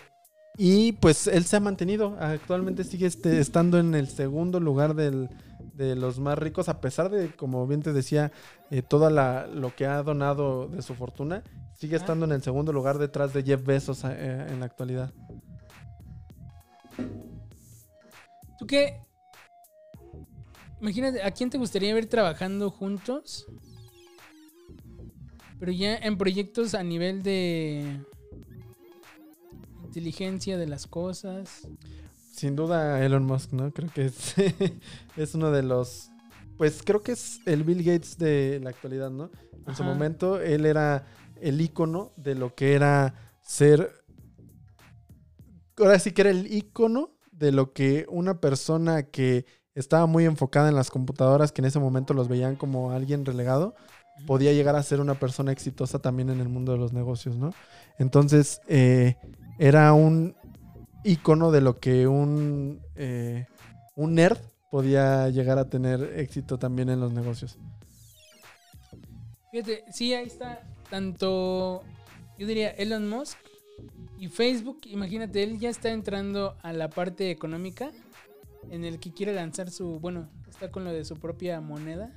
y 0.58 0.92
pues 0.92 1.28
él 1.28 1.46
se 1.46 1.56
ha 1.56 1.60
mantenido, 1.60 2.14
actualmente 2.20 2.84
sigue 2.84 3.06
este- 3.06 3.40
estando 3.40 3.78
en 3.78 3.94
el 3.94 4.06
segundo 4.08 4.60
lugar 4.60 4.94
del- 4.94 5.30
de 5.76 5.96
los 5.96 6.18
más 6.18 6.38
ricos, 6.38 6.68
a 6.68 6.80
pesar 6.80 7.10
de, 7.10 7.34
como 7.34 7.66
bien 7.66 7.82
te 7.82 7.92
decía, 7.92 8.32
eh, 8.70 8.82
todo 8.82 9.10
lo 9.10 9.74
que 9.74 9.86
ha 9.86 10.02
donado 10.02 10.68
de 10.68 10.82
su 10.82 10.94
fortuna, 10.94 11.42
sigue 11.74 11.96
estando 11.96 12.24
en 12.24 12.32
el 12.32 12.42
segundo 12.42 12.72
lugar 12.72 12.98
detrás 12.98 13.32
de 13.32 13.42
Jeff 13.42 13.64
Bezos 13.64 14.04
eh, 14.04 14.46
en 14.48 14.60
la 14.60 14.66
actualidad. 14.66 15.12
¿Tú 18.58 18.66
qué? 18.66 19.00
Imagínate, 20.80 21.22
¿a 21.22 21.30
quién 21.30 21.50
te 21.50 21.58
gustaría 21.58 21.94
ver 21.94 22.06
trabajando 22.06 22.70
juntos? 22.70 23.46
Pero 25.58 25.72
ya 25.72 25.96
en 25.96 26.18
proyectos 26.18 26.74
a 26.74 26.82
nivel 26.82 27.22
de 27.22 28.00
inteligencia 29.84 30.58
de 30.58 30.66
las 30.66 30.86
cosas. 30.86 31.66
Sin 32.34 32.56
duda 32.56 33.04
Elon 33.04 33.24
Musk, 33.24 33.52
¿no? 33.52 33.72
Creo 33.72 33.88
que 33.94 34.06
es, 34.06 34.34
es 35.16 35.34
uno 35.36 35.52
de 35.52 35.62
los... 35.62 36.10
Pues 36.58 36.82
creo 36.84 37.00
que 37.00 37.12
es 37.12 37.40
el 37.46 37.62
Bill 37.62 37.84
Gates 37.84 38.18
de 38.18 38.60
la 38.60 38.70
actualidad, 38.70 39.10
¿no? 39.10 39.30
En 39.68 39.76
su 39.76 39.84
momento 39.84 40.40
él 40.40 40.66
era 40.66 41.06
el 41.40 41.60
icono 41.60 42.12
de 42.16 42.34
lo 42.34 42.54
que 42.56 42.74
era 42.74 43.14
ser... 43.40 43.92
Ahora 45.78 46.00
sí 46.00 46.10
que 46.10 46.22
era 46.22 46.30
el 46.30 46.52
icono 46.52 47.10
de 47.30 47.52
lo 47.52 47.72
que 47.72 48.04
una 48.08 48.40
persona 48.40 49.04
que 49.04 49.46
estaba 49.76 50.06
muy 50.06 50.24
enfocada 50.24 50.68
en 50.68 50.74
las 50.74 50.90
computadoras, 50.90 51.52
que 51.52 51.60
en 51.60 51.66
ese 51.66 51.78
momento 51.78 52.14
los 52.14 52.26
veían 52.26 52.56
como 52.56 52.90
alguien 52.90 53.24
relegado, 53.24 53.76
podía 54.26 54.52
llegar 54.52 54.74
a 54.74 54.82
ser 54.82 55.00
una 55.00 55.14
persona 55.14 55.52
exitosa 55.52 56.00
también 56.00 56.30
en 56.30 56.40
el 56.40 56.48
mundo 56.48 56.72
de 56.72 56.78
los 56.78 56.92
negocios, 56.92 57.36
¿no? 57.36 57.52
Entonces, 57.98 58.60
eh, 58.66 59.16
era 59.58 59.92
un 59.92 60.34
icono 61.04 61.50
de 61.50 61.60
lo 61.60 61.78
que 61.78 62.08
un, 62.08 62.80
eh, 62.96 63.46
un 63.94 64.14
nerd 64.14 64.38
podía 64.70 65.28
llegar 65.28 65.58
a 65.58 65.68
tener 65.68 66.02
éxito 66.18 66.58
también 66.58 66.88
en 66.88 66.98
los 66.98 67.12
negocios. 67.12 67.58
Fíjate, 69.52 69.84
sí, 69.92 70.12
ahí 70.14 70.26
está 70.26 70.62
tanto, 70.90 71.84
yo 72.38 72.46
diría 72.46 72.70
Elon 72.70 73.08
Musk 73.08 73.38
y 74.18 74.28
Facebook. 74.28 74.80
Imagínate, 74.86 75.44
él 75.44 75.60
ya 75.60 75.68
está 75.68 75.90
entrando 75.90 76.56
a 76.62 76.72
la 76.72 76.90
parte 76.90 77.30
económica 77.30 77.92
en 78.70 78.84
el 78.84 78.98
que 78.98 79.12
quiere 79.12 79.32
lanzar 79.32 79.70
su, 79.70 80.00
bueno, 80.00 80.28
está 80.48 80.72
con 80.72 80.84
lo 80.84 80.92
de 80.92 81.04
su 81.04 81.16
propia 81.16 81.60
moneda. 81.60 82.12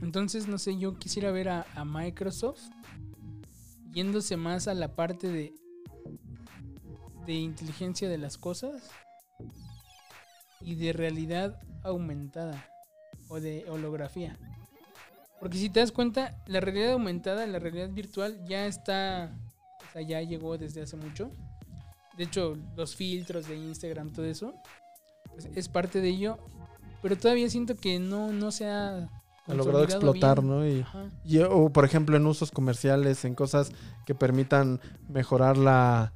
Entonces, 0.00 0.48
no 0.48 0.58
sé, 0.58 0.78
yo 0.78 0.98
quisiera 0.98 1.30
ver 1.30 1.48
a, 1.48 1.66
a 1.74 1.84
Microsoft 1.84 2.62
yéndose 3.92 4.36
más 4.36 4.68
a 4.68 4.74
la 4.74 4.94
parte 4.94 5.28
de, 5.28 5.54
de 7.26 7.34
inteligencia 7.34 8.08
de 8.08 8.18
las 8.18 8.38
cosas 8.38 8.90
y 10.60 10.74
de 10.76 10.92
realidad 10.92 11.60
aumentada 11.82 12.66
o 13.28 13.40
de 13.40 13.64
holografía. 13.68 14.38
Porque 15.40 15.58
si 15.58 15.68
te 15.68 15.80
das 15.80 15.92
cuenta, 15.92 16.34
la 16.46 16.60
realidad 16.60 16.92
aumentada, 16.92 17.46
la 17.46 17.58
realidad 17.58 17.90
virtual 17.90 18.42
ya 18.46 18.66
está, 18.66 19.36
o 19.88 19.92
sea, 19.92 20.02
ya 20.02 20.22
llegó 20.22 20.56
desde 20.56 20.82
hace 20.82 20.96
mucho. 20.96 21.30
De 22.16 22.24
hecho, 22.24 22.56
los 22.76 22.96
filtros 22.96 23.46
de 23.46 23.56
Instagram, 23.56 24.12
todo 24.12 24.24
eso, 24.24 24.54
pues, 25.34 25.46
es 25.54 25.68
parte 25.68 26.00
de 26.00 26.08
ello. 26.08 26.38
Pero 27.02 27.18
todavía 27.18 27.48
siento 27.50 27.76
que 27.76 27.98
no, 27.98 28.32
no 28.32 28.50
se 28.50 28.66
ha 28.66 29.10
Ha 29.46 29.54
logrado 29.54 29.84
explotar, 29.84 30.40
bien. 30.40 30.84
¿no? 30.92 31.06
Y, 31.24 31.38
o, 31.40 31.68
por 31.70 31.84
ejemplo, 31.84 32.16
en 32.16 32.26
usos 32.26 32.50
comerciales, 32.50 33.24
en 33.26 33.34
cosas 33.34 33.70
que 34.06 34.14
permitan 34.14 34.80
mejorar 35.08 35.58
la 35.58 36.12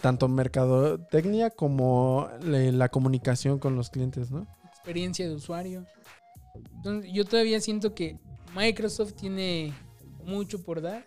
tanto 0.00 0.28
mercadotecnia 0.28 1.50
como 1.50 2.28
la 2.42 2.88
comunicación 2.88 3.58
con 3.58 3.76
los 3.76 3.90
clientes, 3.90 4.30
¿no? 4.30 4.46
experiencia 4.88 5.28
de 5.28 5.34
usuario. 5.34 5.84
Entonces, 6.76 7.10
yo 7.12 7.26
todavía 7.26 7.60
siento 7.60 7.94
que 7.94 8.18
Microsoft 8.56 9.12
tiene 9.14 9.74
mucho 10.24 10.62
por 10.62 10.80
dar. 10.80 11.04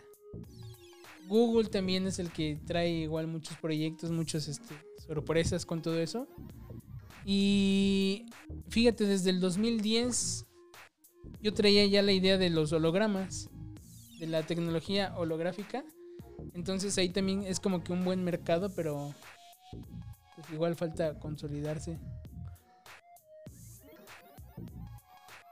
Google 1.28 1.68
también 1.70 2.06
es 2.06 2.20
el 2.20 2.32
que 2.32 2.60
trae 2.68 2.90
igual 2.90 3.26
muchos 3.26 3.58
proyectos, 3.58 4.12
muchas 4.12 4.48
este, 4.48 4.76
sorpresas 5.08 5.66
con 5.66 5.82
todo 5.82 5.98
eso. 5.98 6.28
Y 7.26 8.28
fíjate, 8.70 9.06
desde 9.06 9.32
el 9.32 9.40
2010 9.40 10.46
yo 11.42 11.54
traía 11.54 11.86
ya 11.88 12.04
la 12.04 12.12
idea 12.12 12.38
de 12.38 12.52
los 12.52 12.72
hologramas, 12.74 13.50
de 14.20 14.28
la 14.28 14.44
tecnología 14.44 15.14
holográfica. 15.18 15.84
Entonces 16.54 16.98
ahí 16.98 17.10
también 17.10 17.44
es 17.44 17.60
como 17.60 17.84
que 17.84 17.94
un 17.94 18.04
buen 18.06 18.24
mercado, 18.24 18.70
pero 18.76 19.14
pues 20.36 20.50
igual 20.52 20.76
falta 20.76 21.20
consolidarse. 21.20 21.98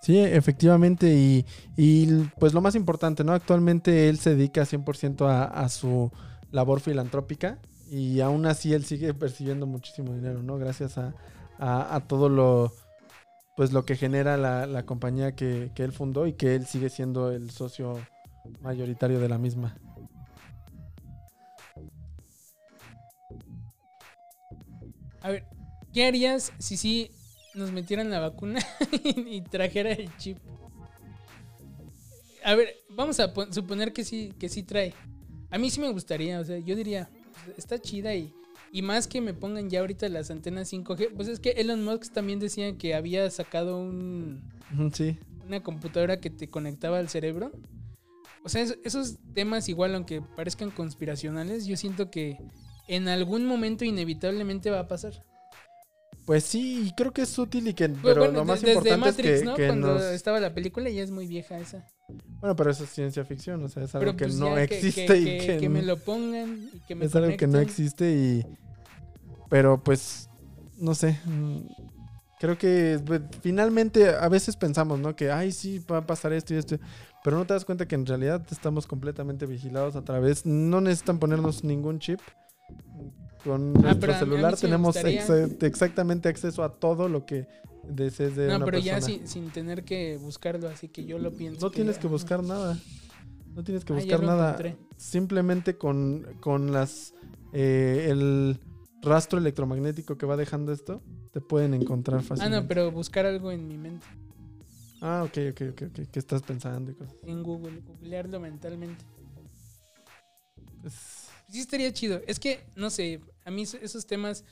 Sí, 0.02 0.18
efectivamente. 0.18 1.14
Y, 1.14 1.46
y, 1.78 2.08
pues 2.40 2.54
lo 2.54 2.62
más 2.62 2.76
importante, 2.76 3.24
¿no? 3.24 3.34
Actualmente 3.34 4.10
él 4.10 4.18
se 4.18 4.32
dedica 4.36 4.66
100% 4.66 5.28
a, 5.28 5.44
a 5.44 5.70
su 5.70 6.12
labor 6.52 6.80
filantrópica 6.80 7.60
y 7.92 8.22
aún 8.22 8.46
así 8.46 8.74
él 8.74 8.86
sigue 8.86 9.14
percibiendo 9.14 9.66
muchísimo 9.66 10.14
dinero, 10.14 10.42
¿no? 10.42 10.58
Gracias 10.58 10.98
a, 10.98 11.14
a- 11.58 11.96
a 11.96 12.00
todo 12.08 12.30
lo 12.30 12.72
pues 13.56 13.74
lo 13.74 13.86
que 13.86 13.96
genera 13.98 14.38
la, 14.38 14.66
la 14.68 14.86
compañía 14.86 15.36
que, 15.36 15.72
que 15.76 15.84
él 15.84 15.92
fundó 15.94 16.28
y 16.28 16.34
que 16.34 16.56
él 16.56 16.66
sigue 16.66 16.90
siendo 16.90 17.32
el 17.32 17.52
socio 17.52 18.00
mayoritario 18.62 19.20
de 19.20 19.30
la 19.30 19.38
misma. 19.38 19.76
¿Qué 26.00 26.06
harías 26.06 26.54
si 26.60 26.78
sí 26.78 27.12
nos 27.56 27.74
metieran 27.74 28.10
la 28.10 28.22
vacuna 28.22 28.66
y 29.04 29.42
trajera 29.42 29.92
el 29.92 30.16
chip? 30.16 30.38
A 32.46 32.56
ver, 32.56 32.74
vamos 32.96 33.20
a 33.20 33.34
pon- 33.34 33.54
suponer 33.54 33.92
que 33.92 34.06
sí, 34.06 34.32
que 34.40 34.48
sí 34.48 34.64
trae. 34.64 34.94
A 35.52 35.58
mí 35.58 35.70
sí 35.70 35.82
me 35.82 35.90
gustaría, 35.92 36.40
o 36.40 36.46
sea, 36.46 36.58
yo 36.60 36.78
diría, 36.78 37.10
está 37.58 37.80
chida 37.82 38.16
y, 38.16 38.32
y 38.72 38.82
más 38.82 39.08
que 39.10 39.20
me 39.20 39.34
pongan 39.34 39.70
ya 39.70 39.82
ahorita 39.82 40.08
las 40.08 40.32
antenas 40.32 40.72
5G, 40.72 41.10
pues 41.18 41.28
es 41.28 41.42
que 41.42 41.50
Elon 41.50 41.84
Musk 41.84 42.14
también 42.14 42.40
decía 42.40 42.78
que 42.78 42.96
había 42.96 43.30
sacado 43.30 43.78
un, 43.78 44.42
Sí, 44.94 45.18
una 45.46 45.62
computadora 45.62 46.22
que 46.22 46.30
te 46.30 46.48
conectaba 46.50 47.00
al 47.00 47.10
cerebro. 47.10 47.52
O 48.46 48.48
sea, 48.48 48.62
es- 48.62 48.80
esos 48.86 49.18
temas 49.34 49.68
igual, 49.68 49.96
aunque 49.96 50.22
parezcan 50.22 50.72
conspiracionales, 50.72 51.66
yo 51.66 51.76
siento 51.76 52.10
que 52.10 52.38
en 52.88 53.10
algún 53.10 53.46
momento 53.46 53.84
inevitablemente 53.84 54.70
va 54.70 54.80
a 54.80 54.88
pasar. 54.88 55.26
Pues 56.30 56.44
sí, 56.44 56.94
creo 56.96 57.12
que 57.12 57.24
es 57.24 57.40
útil 57.40 57.68
y 57.70 57.74
que. 57.74 57.90
Pero 57.90 58.20
bueno, 58.22 58.34
lo 58.42 58.46
más 58.46 58.62
de- 58.62 58.68
desde 58.76 58.94
importante 58.94 59.24
Matrix, 59.24 59.30
es 59.30 59.40
que, 59.40 59.46
¿no? 59.48 59.56
que 59.56 59.66
Cuando 59.66 59.94
nos- 59.96 60.04
estaba 60.04 60.40
la 60.40 60.54
película 60.54 60.88
ya 60.92 61.02
es 61.02 61.10
muy 61.10 61.26
vieja 61.26 61.58
esa. 61.58 61.88
Bueno, 62.40 62.56
pero 62.56 62.70
eso 62.70 62.84
es 62.84 62.92
ciencia 62.92 63.26
ficción, 63.26 63.64
o 63.64 63.68
sea, 63.68 63.84
es 63.86 63.96
algo 63.96 64.06
Pero 64.06 64.16
que 64.16 64.26
pues 64.26 64.36
no 64.38 64.54
que- 64.54 64.62
existe 64.62 65.06
que, 65.08 65.18
y 65.18 65.26
que- 65.40 65.58
que, 65.58 65.70
me 65.70 65.82
lo 65.82 65.98
pongan 65.98 66.70
y 66.72 66.80
que 66.82 66.94
me 66.94 67.06
es 67.06 67.16
algo 67.16 67.36
que 67.36 67.48
no 67.48 67.58
existe 67.58 68.12
y. 68.12 68.46
Pero 69.50 69.84
pues, 69.84 70.30
no 70.78 70.94
sé. 70.94 71.20
mm, 71.26 71.62
Creo 72.40 72.60
que 72.60 73.02
pues, 73.06 73.22
finalmente 73.42 74.08
a 74.10 74.30
veces 74.30 74.56
pensamos, 74.56 75.00
¿no? 75.00 75.16
Que, 75.16 75.32
ay, 75.32 75.52
sí, 75.52 75.84
va 75.92 75.98
a 75.98 76.06
pasar 76.06 76.32
esto 76.32 76.54
y 76.54 76.58
esto. 76.58 76.78
Pero 77.24 77.38
no 77.40 77.46
te 77.48 77.54
das 77.54 77.66
cuenta 77.66 77.88
que 77.88 77.96
en 77.96 78.06
realidad 78.06 78.46
estamos 78.52 78.86
completamente 78.86 79.48
vigilados 79.48 79.96
a 79.96 80.04
través. 80.06 80.46
No 80.46 80.80
necesitan 80.80 81.18
ponernos 81.18 81.64
ningún 81.64 81.98
chip. 81.98 82.20
Con 83.44 83.74
Ah, 83.78 83.82
nuestro 83.82 84.14
celular 84.14 84.56
sí 84.56 84.62
tenemos 84.64 84.96
gustaría. 84.96 85.26
exactamente 85.62 86.30
acceso 86.30 86.64
a 86.64 86.74
todo 86.80 87.08
lo 87.08 87.26
que 87.26 87.48
desees 87.88 88.36
de 88.36 88.48
No, 88.50 88.58
una 88.58 88.66
pero 88.66 88.78
persona. 88.78 89.00
ya 89.00 89.02
sin, 89.02 89.28
sin 89.28 89.50
tener 89.52 89.84
que 89.84 90.18
buscarlo, 90.18 90.68
así 90.68 90.90
que 90.90 91.06
yo 91.06 91.18
lo 91.18 91.32
pienso. 91.32 91.62
No 91.62 91.72
tienes 91.72 91.98
que 91.98 92.08
ah, 92.08 92.10
buscar 92.10 92.44
nada. 92.44 92.78
No 93.56 93.64
tienes 93.64 93.86
que 93.86 93.94
Ah, 93.94 93.98
buscar 93.98 94.22
nada. 94.24 94.52
encontré. 94.52 94.76
Simplemente 94.98 95.78
con, 95.78 96.26
con 96.42 96.72
las 96.72 97.14
eh, 97.54 98.08
el 98.10 98.60
rastro 99.02 99.40
electromagnético 99.40 100.18
que 100.18 100.26
va 100.26 100.36
dejando 100.38 100.72
esto, 100.74 101.02
te 101.32 101.40
pueden 101.42 101.74
encontrar 101.74 102.20
Ah, 102.20 102.24
fácilmente. 102.24 102.62
no, 102.62 102.68
pero 102.68 102.92
buscar 102.92 103.26
algo 103.26 103.52
en 103.52 103.68
mi 103.68 103.78
mente. 103.78 104.06
Ah, 105.02 105.24
ok, 105.26 105.38
ok, 105.52 105.62
ok, 105.72 105.82
ok. 105.88 106.10
¿Qué 106.12 106.20
estás 106.20 106.44
pensando 106.44 106.92
y 106.92 106.96
cosas? 106.96 107.16
En 107.26 107.42
Google, 107.42 107.82
googlearlo 107.88 108.40
mentalmente. 108.42 109.06
Es- 110.86 111.30
Sí 111.50 111.60
estaría 111.60 111.92
chido. 111.92 112.22
Es 112.28 112.40
que, 112.40 112.62
no 112.76 112.90
sé, 112.90 113.22
a 113.46 113.52
mí 113.52 113.64
eso- 113.64 113.78
esos 113.82 114.06
temas, 114.06 114.46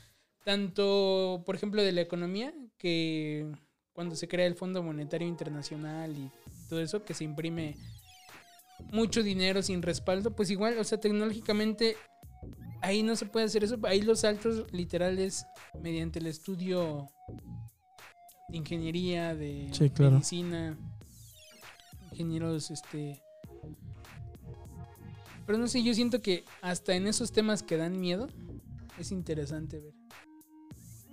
tanto, 0.44 1.42
por 1.46 1.54
ejemplo, 1.54 1.82
de 1.82 1.92
la 1.92 2.00
economía, 2.00 2.52
que 2.76 3.46
cuando 3.92 4.16
se 4.16 4.28
crea 4.28 4.46
el 4.46 4.54
Fondo 4.54 4.82
Monetario 4.82 5.26
Internacional 5.28 6.16
y 6.16 6.30
todo 6.68 6.80
eso, 6.80 7.04
que 7.04 7.14
se 7.14 7.24
imprime 7.24 7.76
mucho 8.92 9.22
dinero 9.22 9.62
sin 9.62 9.82
respaldo, 9.82 10.34
pues 10.34 10.50
igual, 10.50 10.78
o 10.78 10.84
sea, 10.84 11.00
tecnológicamente 11.00 11.96
ahí 12.80 13.02
no 13.02 13.16
se 13.16 13.26
puede 13.26 13.46
hacer 13.46 13.64
eso. 13.64 13.76
Ahí 13.84 14.02
los 14.02 14.20
saltos 14.20 14.72
literales 14.72 15.44
mediante 15.80 16.20
el 16.20 16.26
estudio 16.28 17.08
de 18.48 18.56
ingeniería, 18.56 19.34
de 19.34 19.68
Sí, 19.72 19.90
claro. 19.90 20.12
medicina, 20.12 20.76
ingenieros, 22.12 22.70
este... 22.70 23.20
Pero 25.48 25.58
no 25.58 25.66
sé, 25.66 25.82
yo 25.82 25.94
siento 25.94 26.20
que 26.20 26.44
hasta 26.60 26.94
en 26.94 27.06
esos 27.06 27.32
temas 27.32 27.62
que 27.62 27.78
dan 27.78 27.98
miedo 27.98 28.28
es 28.98 29.12
interesante 29.12 29.78
ver. 29.80 29.94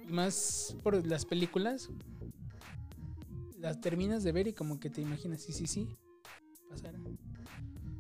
Más 0.10 0.76
por 0.84 1.08
las 1.08 1.24
películas. 1.24 1.89
Las 3.58 3.80
terminas 3.80 4.26
de 4.26 4.34
ver 4.34 4.50
y 4.50 4.54
como 4.54 4.78
que 4.78 4.89
te 4.89 5.00
imaginas, 5.00 5.41
sí, 5.41 5.54
sí, 5.54 5.67
sí, 5.67 5.88
pasará. 6.69 7.00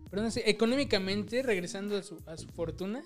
Pero 0.09 0.23
no 0.23 0.29
sé, 0.29 0.43
económicamente, 0.49 1.41
regresando 1.41 1.95
a 1.95 2.03
su, 2.03 2.21
a 2.25 2.35
su 2.35 2.49
fortuna, 2.49 3.01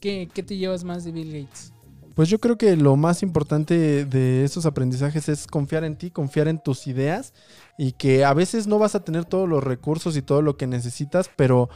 ¿qué, 0.00 0.26
te 0.26 0.56
llevas 0.56 0.82
más 0.82 1.04
de 1.04 1.12
Bill 1.12 1.40
Gates? 1.40 1.72
Pues 2.16 2.28
yo 2.28 2.40
creo 2.40 2.58
que 2.58 2.76
lo 2.76 2.96
más 2.96 3.22
importante 3.22 4.04
de 4.04 4.44
esos 4.44 4.66
aprendizajes 4.66 5.28
es 5.28 5.46
confiar 5.46 5.84
en 5.84 5.96
ti, 5.96 6.10
confiar 6.10 6.48
en 6.48 6.60
tus 6.60 6.88
ideas 6.88 7.32
y 7.78 7.92
que 7.92 8.24
a 8.24 8.34
veces 8.34 8.66
no 8.66 8.80
vas 8.80 8.96
a 8.96 9.04
tener 9.04 9.24
todos 9.24 9.48
los 9.48 9.62
recursos 9.62 10.16
y 10.16 10.22
todo 10.22 10.42
lo 10.42 10.56
que 10.56 10.66
necesitas, 10.66 11.30
pero 11.36 11.68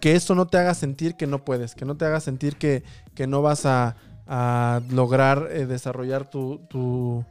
que 0.00 0.14
eso 0.14 0.34
no 0.34 0.46
te 0.46 0.58
haga 0.58 0.74
sentir 0.74 1.16
que 1.16 1.26
no 1.26 1.44
puedes, 1.44 1.74
que 1.74 1.84
no 1.84 1.96
te 1.96 2.04
haga 2.04 2.20
sentir 2.20 2.56
que, 2.56 2.82
que 3.14 3.26
no 3.26 3.42
vas 3.42 3.66
a, 3.66 3.96
a 4.26 4.80
lograr 4.90 5.48
eh, 5.50 5.66
desarrollar 5.66 6.28
tu, 6.28 6.60
tu, 6.68 7.24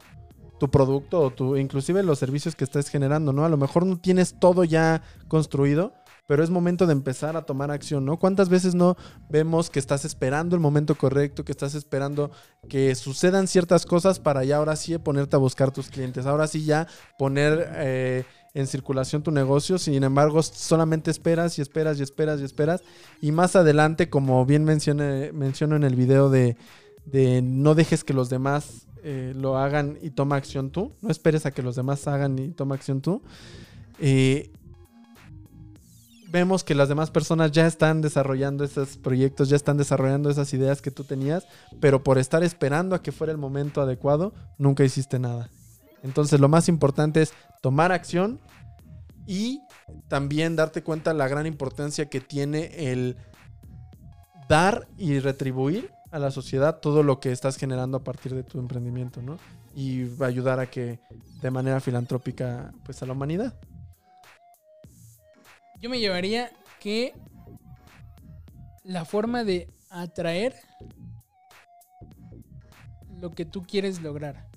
tu 0.60 0.70
producto 0.70 1.22
o 1.22 1.32
tu, 1.32 1.58
inclusive 1.58 2.04
los 2.04 2.20
servicios 2.20 2.56
que 2.56 2.64
estés 2.64 2.90
generando, 2.90 3.34
¿no? 3.34 3.46
A 3.46 3.50
lo 3.50 3.58
mejor 3.58 3.86
no 3.86 3.98
tienes 3.98 4.40
todo 4.40 4.64
ya 4.64 5.02
construido, 5.28 5.94
pero 6.28 6.44
es 6.44 6.50
momento 6.50 6.88
de 6.88 6.94
empezar 6.94 7.36
a 7.38 7.46
tomar 7.46 7.72
acción, 7.72 8.06
¿no? 8.06 8.18
¿Cuántas 8.18 8.50
veces 8.50 8.76
no 8.76 8.96
vemos 9.30 9.70
que 9.70 9.80
estás 9.80 10.06
esperando 10.06 10.56
el 10.56 10.62
momento 10.62 10.96
correcto, 10.96 11.44
que 11.44 11.52
estás 11.52 11.76
esperando 11.76 12.32
que 12.70 12.96
sucedan 12.96 13.48
ciertas 13.48 13.86
cosas 13.86 14.20
para 14.20 14.44
ya 14.44 14.58
ahora 14.58 14.76
sí 14.76 14.98
ponerte 14.98 15.36
a 15.36 15.40
buscar 15.40 15.72
tus 15.72 15.90
clientes, 15.90 16.26
ahora 16.26 16.48
sí 16.48 16.64
ya 16.66 16.88
poner 17.18 17.70
eh, 17.76 18.26
en 18.56 18.68
circulación 18.68 19.22
tu 19.22 19.32
negocio, 19.32 19.78
sin 19.78 20.04
embargo 20.04 20.42
solamente 20.42 21.12
esperas 21.12 21.60
y 21.60 21.62
esperas 21.62 22.00
y 22.00 22.04
esperas 22.04 22.40
y 22.40 22.46
esperas 22.46 22.82
y 23.22 23.32
más 23.34 23.56
adelante, 23.58 24.10
como 24.10 24.46
bien 24.46 24.64
mencioné, 24.64 25.34
menciono 25.34 25.76
en 25.76 25.84
el 25.84 25.96
video 25.96 26.30
de, 26.30 26.56
no 27.44 27.76
dejes 27.76 28.06
que 28.06 28.14
los 28.14 28.30
demás 28.30 28.88
eh, 29.04 29.34
lo 29.36 29.58
hagan 29.58 30.00
y 30.02 30.10
toma 30.10 30.38
acción 30.38 30.72
tú, 30.72 30.94
no 31.02 31.12
esperes 31.12 31.46
a 31.46 31.52
que 31.52 31.62
los 31.62 31.76
demás 31.76 32.08
hagan 32.08 32.40
y 32.40 32.50
toma 32.52 32.76
acción 32.76 33.02
tú. 33.02 33.22
Eh, 34.00 34.52
vemos 36.32 36.64
que 36.64 36.76
las 36.76 36.88
demás 36.88 37.12
personas 37.12 37.52
ya 37.52 37.68
están 37.68 38.02
desarrollando 38.02 38.64
esos 38.64 38.96
proyectos, 38.96 39.50
ya 39.50 39.58
están 39.58 39.76
desarrollando 39.76 40.30
esas 40.30 40.54
ideas 40.54 40.82
que 40.82 40.92
tú 40.92 41.04
tenías, 41.04 41.46
pero 41.82 42.04
por 42.04 42.18
estar 42.18 42.42
esperando 42.42 42.96
a 42.96 43.02
que 43.02 43.12
fuera 43.12 43.34
el 43.34 43.38
momento 43.38 43.82
adecuado, 43.82 44.34
nunca 44.58 44.86
hiciste 44.86 45.20
nada. 45.20 45.50
Entonces 46.06 46.40
lo 46.40 46.48
más 46.48 46.70
importante 46.70 47.22
es 47.22 47.34
tomar 47.62 47.92
acción 47.92 48.40
y 49.26 49.60
también 50.08 50.56
darte 50.56 50.84
cuenta 50.84 51.14
la 51.14 51.28
gran 51.28 51.48
importancia 51.48 52.06
que 52.06 52.22
tiene 52.22 52.92
el 52.92 53.18
dar 54.48 54.88
y 54.98 55.20
retribuir 55.20 55.92
a 56.12 56.20
la 56.20 56.30
sociedad 56.30 56.80
todo 56.80 57.02
lo 57.02 57.20
que 57.20 57.32
estás 57.32 57.58
generando 57.58 57.98
a 57.98 58.04
partir 58.04 58.36
de 58.36 58.44
tu 58.44 58.60
emprendimiento, 58.60 59.22
¿no? 59.24 59.40
Y 59.76 60.08
ayudar 60.24 60.60
a 60.60 60.68
que 60.68 61.00
de 61.42 61.52
manera 61.52 61.80
filantrópica, 61.80 62.72
pues 62.86 63.02
a 63.02 63.08
la 63.08 63.14
humanidad. 63.14 63.60
Yo 65.82 65.90
me 65.90 66.00
llevaría 66.00 66.52
que 66.80 67.14
la 68.84 69.06
forma 69.06 69.44
de 69.44 69.74
atraer 69.90 70.54
lo 73.20 73.32
que 73.32 73.46
tú 73.46 73.66
quieres 73.66 74.02
lograr. 74.02 74.55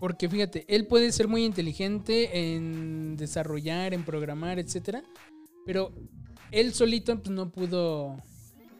Porque 0.00 0.28
fíjate, 0.28 0.64
él 0.66 0.86
puede 0.86 1.12
ser 1.12 1.28
muy 1.28 1.44
inteligente 1.44 2.54
en 2.54 3.16
desarrollar, 3.16 3.94
en 3.94 4.04
programar, 4.04 4.58
etcétera, 4.58 5.04
pero 5.64 5.92
él 6.50 6.72
solito 6.72 7.16
pues, 7.22 7.30
no 7.30 7.50
pudo 7.52 8.16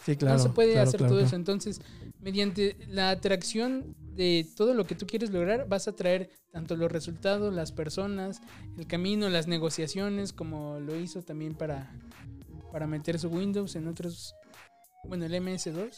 Sí, 0.05 0.17
claro. 0.17 0.39
no 0.39 0.43
se 0.43 0.49
puede 0.49 0.73
claro, 0.73 0.89
hacer 0.89 0.99
claro, 0.99 1.11
todo 1.11 1.19
claro. 1.19 1.27
eso. 1.29 1.37
Entonces, 1.37 1.83
mediante 2.21 2.77
la 2.89 3.11
atracción 3.11 3.95
de 4.15 4.47
todo 4.57 4.75
lo 4.75 4.87
que 4.87 4.95
tú 4.95 5.07
quieres 5.07 5.31
lograr, 5.31 5.69
vas 5.69 5.89
a 5.89 5.95
traer 5.95 6.31
tanto 6.53 6.75
los 6.77 6.91
resultados, 6.91 7.53
las 7.55 7.71
personas, 7.71 8.41
el 8.79 8.87
camino, 8.87 9.29
las 9.29 9.47
negociaciones, 9.47 10.33
como 10.33 10.81
lo 10.81 10.97
hizo 10.97 11.23
también 11.23 11.55
para, 11.55 11.93
para 12.73 12.87
meter 12.87 13.19
su 13.19 13.29
Windows 13.29 13.77
en 13.77 13.89
otros, 13.89 14.35
bueno, 15.05 15.27
el 15.27 15.35
MS2. 15.35 15.91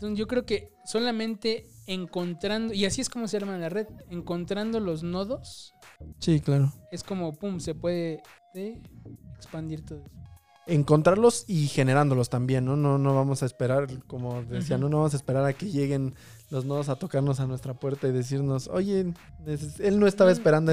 Entonces, 0.00 0.18
yo 0.18 0.26
creo 0.26 0.46
que 0.46 0.72
solamente 0.86 1.66
encontrando, 1.86 2.72
y 2.72 2.86
así 2.86 3.02
es 3.02 3.10
como 3.10 3.28
se 3.28 3.36
arma 3.36 3.58
la 3.58 3.68
red, 3.68 3.86
encontrando 4.08 4.80
los 4.80 5.02
nodos, 5.02 5.74
Sí, 6.20 6.40
claro. 6.40 6.72
es 6.90 7.04
como, 7.04 7.34
pum, 7.34 7.60
se 7.60 7.74
puede 7.74 8.22
eh, 8.54 8.80
expandir 9.36 9.84
todo. 9.84 9.98
eso. 10.00 10.10
encontrarlos 10.66 11.44
y 11.48 11.66
generándolos 11.66 12.30
también, 12.30 12.64
¿no? 12.64 12.76
No, 12.76 12.96
no 12.96 13.14
vamos 13.14 13.42
a 13.42 13.46
esperar, 13.46 13.88
como 14.06 14.42
decía, 14.44 14.78
no, 14.78 14.88
no 14.88 14.98
vamos 14.98 15.12
a 15.12 15.16
esperar 15.16 15.44
a 15.44 15.52
que 15.52 15.66
lleguen 15.70 16.14
los 16.48 16.64
nodos 16.64 16.88
a 16.88 16.96
tocarnos 16.96 17.38
a 17.40 17.46
nuestra 17.46 17.74
puerta 17.74 18.08
y 18.08 18.12
decirnos, 18.12 18.68
oye, 18.68 19.12
él 19.80 19.98
no 20.00 20.06
estaba 20.06 20.30
esperando. 20.32 20.72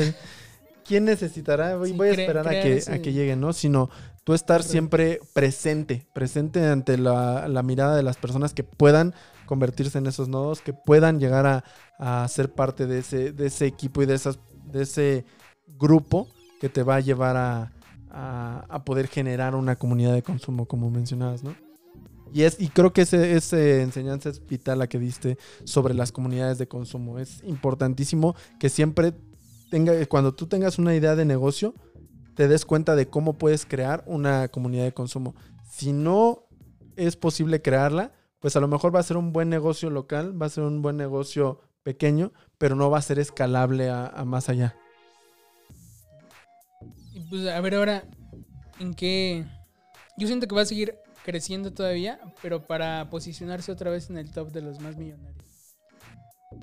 ¿Quién 0.86 1.04
necesitará? 1.06 1.76
Voy, 1.76 1.90
Sí, 1.90 1.98
voy 1.98 2.08
a 2.10 2.12
esperar 2.12 2.48
a 2.48 2.52
que, 2.52 2.78
ese- 2.78 2.94
a 2.94 3.02
que 3.02 3.12
lleguen, 3.12 3.42
¿no? 3.42 3.52
Sino 3.54 3.90
tú 4.28 4.34
estar 4.34 4.62
siempre 4.62 5.22
presente, 5.32 6.06
presente 6.12 6.62
ante 6.68 6.98
la, 6.98 7.48
la 7.48 7.64
mirada 7.64 7.96
de 7.96 8.04
las 8.04 8.18
personas 8.18 8.54
que 8.54 8.66
puedan 8.66 9.16
convertirse 9.46 10.00
en 10.00 10.06
esos 10.06 10.28
nodos, 10.28 10.60
que 10.60 10.74
puedan 10.74 11.22
llegar 11.22 11.46
a, 11.46 11.64
a 11.98 12.28
ser 12.28 12.52
parte 12.52 12.88
de 12.88 13.00
ese, 13.00 13.32
de 13.32 13.46
ese 13.46 13.68
equipo 13.68 14.02
y 14.02 14.06
de, 14.06 14.16
esas, 14.16 14.38
de 14.66 14.82
ese 14.82 15.26
grupo 15.66 16.28
que 16.60 16.68
te 16.68 16.84
va 16.84 16.96
a 16.96 17.00
llevar 17.00 17.38
a, 17.38 17.72
a, 18.10 18.66
a 18.68 18.84
poder 18.84 19.08
generar 19.08 19.56
una 19.56 19.78
comunidad 19.78 20.12
de 20.12 20.24
consumo, 20.24 20.66
como 20.66 20.92
mencionabas, 20.92 21.42
¿no? 21.42 21.56
Y, 22.34 22.42
es, 22.42 22.60
y 22.60 22.68
creo 22.68 22.92
que 22.92 23.04
ese 23.04 23.82
enseñanza 23.82 24.28
es 24.28 24.46
vital 24.46 24.80
la 24.80 24.88
que 24.88 25.00
diste 25.00 25.38
sobre 25.64 25.94
las 25.94 26.12
comunidades 26.12 26.58
de 26.58 26.68
consumo. 26.68 27.18
Es 27.18 27.42
importantísimo 27.46 28.36
que 28.60 28.68
siempre 28.68 29.14
tenga, 29.72 29.94
cuando 30.08 30.34
tú 30.34 30.48
tengas 30.48 30.80
una 30.80 30.96
idea 30.96 31.16
de 31.16 31.24
negocio, 31.24 31.74
te 32.38 32.48
des 32.48 32.66
cuenta 32.66 32.96
de 32.96 33.08
cómo 33.08 33.34
puedes 33.34 33.66
crear 33.66 34.04
una 34.06 34.48
comunidad 34.50 34.84
de 34.84 34.94
consumo. 34.94 35.34
Si 35.68 35.92
no 35.92 36.44
es 36.96 37.16
posible 37.16 37.64
crearla, 37.64 38.12
pues 38.40 38.56
a 38.56 38.60
lo 38.60 38.68
mejor 38.68 38.96
va 38.96 39.00
a 39.00 39.04
ser 39.04 39.18
un 39.18 39.34
buen 39.34 39.50
negocio 39.50 39.90
local, 39.90 40.40
va 40.40 40.46
a 40.46 40.50
ser 40.50 40.64
un 40.64 40.84
buen 40.84 40.98
negocio 40.98 41.60
pequeño, 41.82 42.32
pero 42.60 42.76
no 42.76 42.92
va 42.92 43.00
a 43.00 43.02
ser 43.02 43.18
escalable 43.18 43.90
a, 43.90 44.06
a 44.06 44.24
más 44.24 44.50
allá. 44.50 44.76
Y 47.12 47.22
pues 47.22 47.48
a 47.48 47.60
ver 47.60 47.74
ahora, 47.74 48.04
¿en 48.80 48.94
qué? 48.94 49.44
Yo 50.16 50.28
siento 50.28 50.48
que 50.48 50.54
va 50.54 50.62
a 50.62 50.66
seguir 50.66 50.94
creciendo 51.26 51.74
todavía, 51.74 52.20
pero 52.44 52.68
para 52.68 53.10
posicionarse 53.10 53.72
otra 53.72 53.90
vez 53.90 54.12
en 54.12 54.18
el 54.20 54.30
top 54.30 54.52
de 54.52 54.62
los 54.62 54.80
más 54.80 54.96
millonarios. 54.96 55.76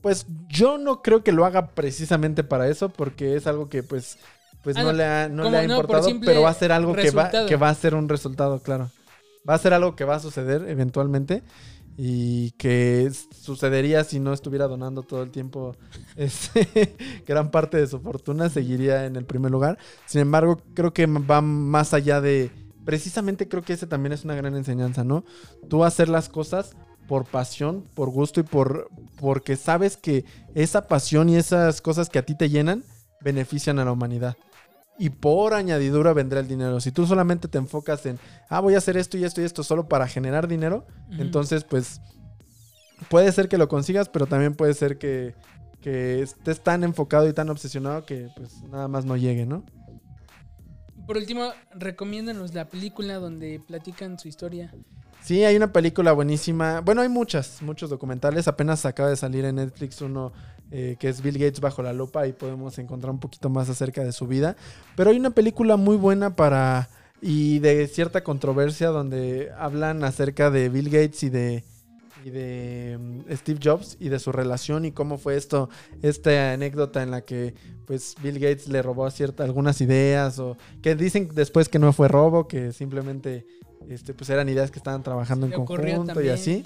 Pues 0.03 0.27
yo 0.49 0.79
no 0.79 1.03
creo 1.03 1.25
que 1.25 1.33
lo 1.33 1.45
haga 1.45 1.75
precisamente 1.75 2.45
para 2.45 2.69
eso, 2.69 2.91
porque 2.91 3.35
es 3.35 3.49
algo 3.49 3.69
que 3.69 3.83
pues, 3.83 4.19
pues 4.64 4.77
Ah, 4.77 4.83
no, 4.83 4.87
no, 4.87 4.92
le 4.94 5.05
ha, 5.05 5.29
no 5.29 5.50
le 5.50 5.59
ha 5.59 5.64
importado, 5.64 6.09
pero 6.24 6.42
va 6.42 6.50
a 6.50 6.55
ser 6.55 6.72
algo 6.72 6.94
que 6.94 7.11
va, 7.11 7.31
que 7.46 7.57
va 7.57 7.68
a 7.68 7.74
ser 7.74 7.94
un 7.94 8.09
resultado, 8.09 8.59
claro. 8.61 8.90
Va 9.48 9.55
a 9.55 9.59
ser 9.59 9.74
algo 9.74 9.94
que 9.94 10.05
va 10.05 10.16
a 10.16 10.20
suceder 10.20 10.64
eventualmente 10.68 11.42
y 11.96 12.53
que 12.53 13.12
sucedería 13.31 14.03
si 14.03 14.18
no 14.18 14.33
estuviera 14.33 14.66
donando 14.66 15.03
todo 15.03 15.22
el 15.22 15.31
tiempo 15.31 15.77
este, 16.16 16.96
gran 17.27 17.50
parte 17.50 17.77
de 17.77 17.87
su 17.87 18.00
fortuna, 18.00 18.48
seguiría 18.48 19.05
en 19.05 19.16
el 19.16 19.27
primer 19.27 19.50
lugar. 19.50 19.79
Sin 20.07 20.22
embargo, 20.22 20.61
creo 20.74 20.92
que 20.92 21.07
va 21.07 21.40
más 21.42 21.94
allá 21.94 22.20
de... 22.20 22.50
Precisamente 22.85 23.48
creo 23.48 23.62
que 23.62 23.74
ese 23.74 23.87
también 23.87 24.12
es 24.12 24.24
una 24.24 24.35
gran 24.35 24.57
enseñanza, 24.57 25.05
¿no? 25.05 25.24
Tú 25.68 25.85
hacer 25.85 26.09
las 26.09 26.29
cosas 26.29 26.74
por 27.07 27.27
pasión, 27.27 27.85
por 27.94 28.11
gusto 28.11 28.40
y 28.40 28.44
por 28.44 28.88
porque 29.20 29.57
sabes 29.57 29.96
que 29.96 30.24
esa 30.55 30.87
pasión 30.87 31.29
y 31.29 31.37
esas 31.37 31.81
cosas 31.81 32.09
que 32.09 32.18
a 32.18 32.27
ti 32.27 32.35
te 32.35 32.50
llenan 32.50 32.85
benefician 33.22 33.79
a 33.79 33.85
la 33.85 33.92
humanidad. 33.92 34.37
Y 34.98 35.11
por 35.11 35.54
añadidura 35.54 36.12
vendrá 36.12 36.40
el 36.40 36.46
dinero. 36.46 36.80
Si 36.80 36.92
tú 36.92 37.07
solamente 37.07 37.48
te 37.48 37.59
enfocas 37.59 38.07
en, 38.07 38.18
ah, 38.48 38.61
voy 38.61 38.74
a 38.74 38.78
hacer 38.78 38.96
esto 38.96 39.18
y 39.18 39.24
esto 39.24 39.40
y 39.40 39.44
esto 39.44 39.64
solo 39.64 39.88
para 39.88 40.07
generar 40.07 40.46
dinero, 40.46 40.87
entonces 41.18 41.64
pues 41.64 42.00
puede 43.09 43.33
ser 43.33 43.48
que 43.48 43.59
lo 43.59 43.68
consigas, 43.68 44.09
pero 44.09 44.26
también 44.26 44.54
puede 44.54 44.74
ser 44.74 44.98
que, 44.98 45.35
que 45.80 46.22
estés 46.22 46.61
tan 46.61 46.85
enfocado 46.85 47.28
y 47.28 47.33
tan 47.33 47.50
obsesionado 47.50 48.07
que 48.07 48.28
pues 48.37 48.62
nada 48.62 48.88
más 48.88 49.04
no 49.04 49.16
llegue, 49.16 49.46
¿no? 49.46 49.64
Por 51.07 51.18
último, 51.18 51.52
recomiéndanos 51.74 52.54
la 52.54 52.68
película 52.68 53.16
donde 53.16 53.61
platican 53.61 54.18
su 54.18 54.28
historia. 54.28 54.72
Sí, 55.24 55.44
hay 55.44 55.57
una 55.57 55.72
película 55.72 56.12
buenísima. 56.12 56.80
Bueno, 56.80 57.02
hay 57.02 57.09
muchas, 57.09 57.61
muchos 57.62 57.90
documentales. 57.90 58.48
Apenas 58.48 58.85
acaba 58.87 59.11
de 59.11 59.16
salir 59.16 59.44
en 59.44 59.57
Netflix 59.57 60.00
uno 60.00 60.33
eh, 60.70 60.96
que 60.98 61.09
es 61.09 61.22
Bill 61.22 61.38
Gates 61.38 61.61
bajo 61.61 61.83
la 61.83 61.92
lupa. 61.92 62.22
Ahí 62.22 62.33
podemos 62.33 62.79
encontrar 62.79 63.11
un 63.12 63.20
poquito 63.20 63.48
más 63.50 63.68
acerca 63.68 64.05
de 64.05 64.12
su 64.12 64.27
vida. 64.27 64.57
Pero 64.96 65.11
hay 65.11 65.16
una 65.16 65.31
película 65.31 65.77
muy 65.77 65.96
buena 65.96 66.37
para 66.37 66.88
y 67.20 67.59
de 67.61 67.87
cierta 67.87 68.22
controversia 68.22 68.88
donde 68.88 69.50
hablan 69.57 70.05
acerca 70.05 70.50
de 70.50 70.68
Bill 70.68 70.90
Gates 70.90 71.22
y 71.22 71.31
de 71.31 71.64
y 72.24 72.31
de 72.31 72.98
mm, 72.98 73.33
Steve 73.35 73.61
Jobs 73.62 73.96
y 74.00 74.09
de 74.09 74.18
su 74.18 74.33
relación 74.33 74.85
y 74.85 74.92
cómo 74.92 75.18
fue 75.18 75.37
esto, 75.37 75.68
esta 76.03 76.53
anécdota 76.53 77.03
en 77.03 77.11
la 77.11 77.20
que 77.20 77.55
pues 77.87 78.14
Bill 78.22 78.38
Gates 78.38 78.66
le 78.68 78.83
robó 78.83 79.11
cierta, 79.11 79.44
algunas 79.44 79.81
ideas 79.81 80.38
o 80.38 80.57
que 80.83 80.94
dicen 80.94 81.29
después 81.35 81.68
que 81.68 81.79
no 81.79 81.92
fue 81.92 82.09
robo, 82.09 82.48
que 82.48 82.72
simplemente 82.72 83.46
este, 83.88 84.14
pues 84.14 84.31
eran 84.31 84.48
ideas 84.48 84.70
que 84.70 84.79
estaban 84.79 85.03
trabajando 85.03 85.46
en 85.46 85.53
conjunto 85.53 86.22
y 86.22 86.31
así. 86.31 86.64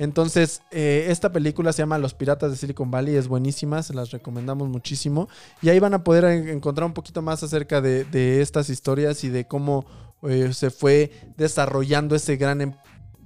Entonces, 0.00 0.62
eh, 0.70 1.08
esta 1.10 1.30
película 1.30 1.74
se 1.74 1.82
llama 1.82 1.98
Los 1.98 2.14
Piratas 2.14 2.50
de 2.50 2.56
Silicon 2.56 2.90
Valley, 2.90 3.16
es 3.16 3.28
buenísima, 3.28 3.82
se 3.82 3.92
las 3.92 4.10
recomendamos 4.12 4.66
muchísimo. 4.70 5.28
Y 5.60 5.68
ahí 5.68 5.78
van 5.78 5.92
a 5.92 6.02
poder 6.02 6.24
en- 6.24 6.48
encontrar 6.48 6.86
un 6.86 6.94
poquito 6.94 7.20
más 7.20 7.42
acerca 7.42 7.82
de, 7.82 8.04
de 8.04 8.40
estas 8.40 8.70
historias 8.70 9.22
y 9.24 9.28
de 9.28 9.46
cómo 9.46 9.84
eh, 10.22 10.54
se 10.54 10.70
fue 10.70 11.12
desarrollando 11.36 12.16
ese 12.16 12.36
gran 12.38 12.62
em- 12.62 12.74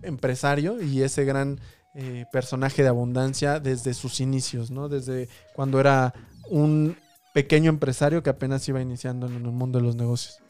empresario 0.03 0.83
y 0.83 1.03
ese 1.03 1.25
gran 1.25 1.61
eh, 1.95 2.25
personaje 2.33 2.83
de 2.83 2.89
abundancia 2.89 3.61
desde 3.61 3.95
sus 3.95 4.19
inicios, 4.19 4.73
¿no? 4.73 4.89
Desde 4.89 5.29
cuando 5.55 5.79
era 5.79 6.13
un 6.51 6.97
pequeño 7.35 7.69
empresario 7.71 8.21
que 8.25 8.31
apenas 8.31 8.69
iba 8.69 8.81
iniciando 8.81 9.29
en 9.29 9.35
el 9.37 9.43
mundo 9.43 9.79
de 9.79 9.85
los 9.85 9.95
negocios. 9.95 10.41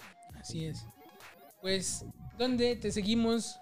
Así 0.40 0.64
es. 0.64 0.86
Pues, 1.60 2.06
¿dónde 2.38 2.76
te 2.76 2.90
seguimos? 2.92 3.58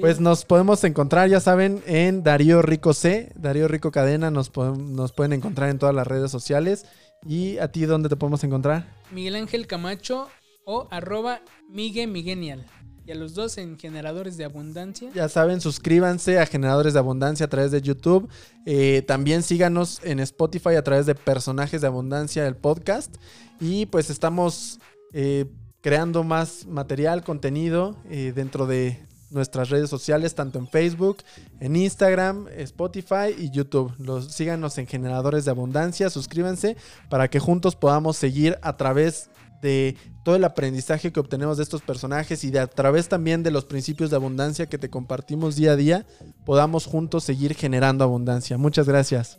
Pues 0.00 0.20
nos 0.20 0.44
podemos 0.44 0.82
encontrar, 0.84 1.28
ya 1.28 1.40
saben, 1.40 1.82
en 1.86 2.22
Darío 2.22 2.60
Rico 2.60 2.92
C, 2.92 3.32
Darío 3.36 3.68
Rico 3.68 3.92
Cadena, 3.92 4.30
nos, 4.30 4.50
nos 4.56 5.12
pueden 5.12 5.32
encontrar 5.32 5.70
en 5.70 5.78
todas 5.78 5.94
las 5.94 6.06
redes 6.06 6.30
sociales. 6.30 6.86
¿Y 7.24 7.58
a 7.58 7.70
ti 7.70 7.86
dónde 7.86 8.08
te 8.08 8.16
podemos 8.16 8.42
encontrar? 8.44 8.86
Miguel 9.10 9.36
Ángel 9.36 9.66
Camacho 9.66 10.28
o 10.64 10.88
arroba 10.90 11.40
Migue 11.70 12.06
Migenial. 12.06 12.66
Y 13.06 13.12
a 13.12 13.14
los 13.14 13.34
dos 13.34 13.56
en 13.58 13.78
Generadores 13.78 14.36
de 14.36 14.44
Abundancia. 14.44 15.10
Ya 15.14 15.28
saben, 15.28 15.60
suscríbanse 15.60 16.40
a 16.40 16.46
Generadores 16.46 16.92
de 16.92 16.98
Abundancia 16.98 17.46
a 17.46 17.48
través 17.48 17.70
de 17.70 17.80
YouTube. 17.80 18.28
Eh, 18.64 19.04
también 19.06 19.44
síganos 19.44 20.00
en 20.02 20.18
Spotify 20.18 20.74
a 20.74 20.82
través 20.82 21.06
de 21.06 21.14
Personajes 21.14 21.80
de 21.80 21.86
Abundancia, 21.86 22.44
el 22.48 22.56
podcast. 22.56 23.14
Y 23.60 23.86
pues 23.86 24.10
estamos 24.10 24.80
eh, 25.12 25.46
creando 25.80 26.24
más 26.24 26.66
material, 26.66 27.22
contenido 27.22 27.96
eh, 28.10 28.32
dentro 28.34 28.66
de 28.66 29.06
nuestras 29.36 29.70
redes 29.70 29.88
sociales, 29.88 30.34
tanto 30.34 30.58
en 30.58 30.66
Facebook, 30.66 31.18
en 31.60 31.76
Instagram, 31.76 32.48
Spotify 32.56 33.34
y 33.38 33.50
YouTube. 33.50 33.94
Los, 33.98 34.32
síganos 34.32 34.78
en 34.78 34.86
Generadores 34.88 35.44
de 35.44 35.52
Abundancia, 35.52 36.10
suscríbanse 36.10 36.76
para 37.08 37.28
que 37.28 37.38
juntos 37.38 37.76
podamos 37.76 38.16
seguir 38.16 38.58
a 38.62 38.76
través 38.76 39.30
de 39.62 39.96
todo 40.24 40.36
el 40.36 40.44
aprendizaje 40.44 41.12
que 41.12 41.20
obtenemos 41.20 41.56
de 41.56 41.62
estos 41.62 41.82
personajes 41.82 42.44
y 42.44 42.50
de 42.50 42.58
a 42.58 42.66
través 42.66 43.08
también 43.08 43.42
de 43.42 43.50
los 43.50 43.64
principios 43.64 44.10
de 44.10 44.16
abundancia 44.16 44.66
que 44.66 44.78
te 44.78 44.90
compartimos 44.90 45.56
día 45.56 45.72
a 45.72 45.76
día, 45.76 46.06
podamos 46.44 46.86
juntos 46.86 47.24
seguir 47.24 47.54
generando 47.54 48.04
abundancia. 48.04 48.58
Muchas 48.58 48.86
gracias. 48.88 49.38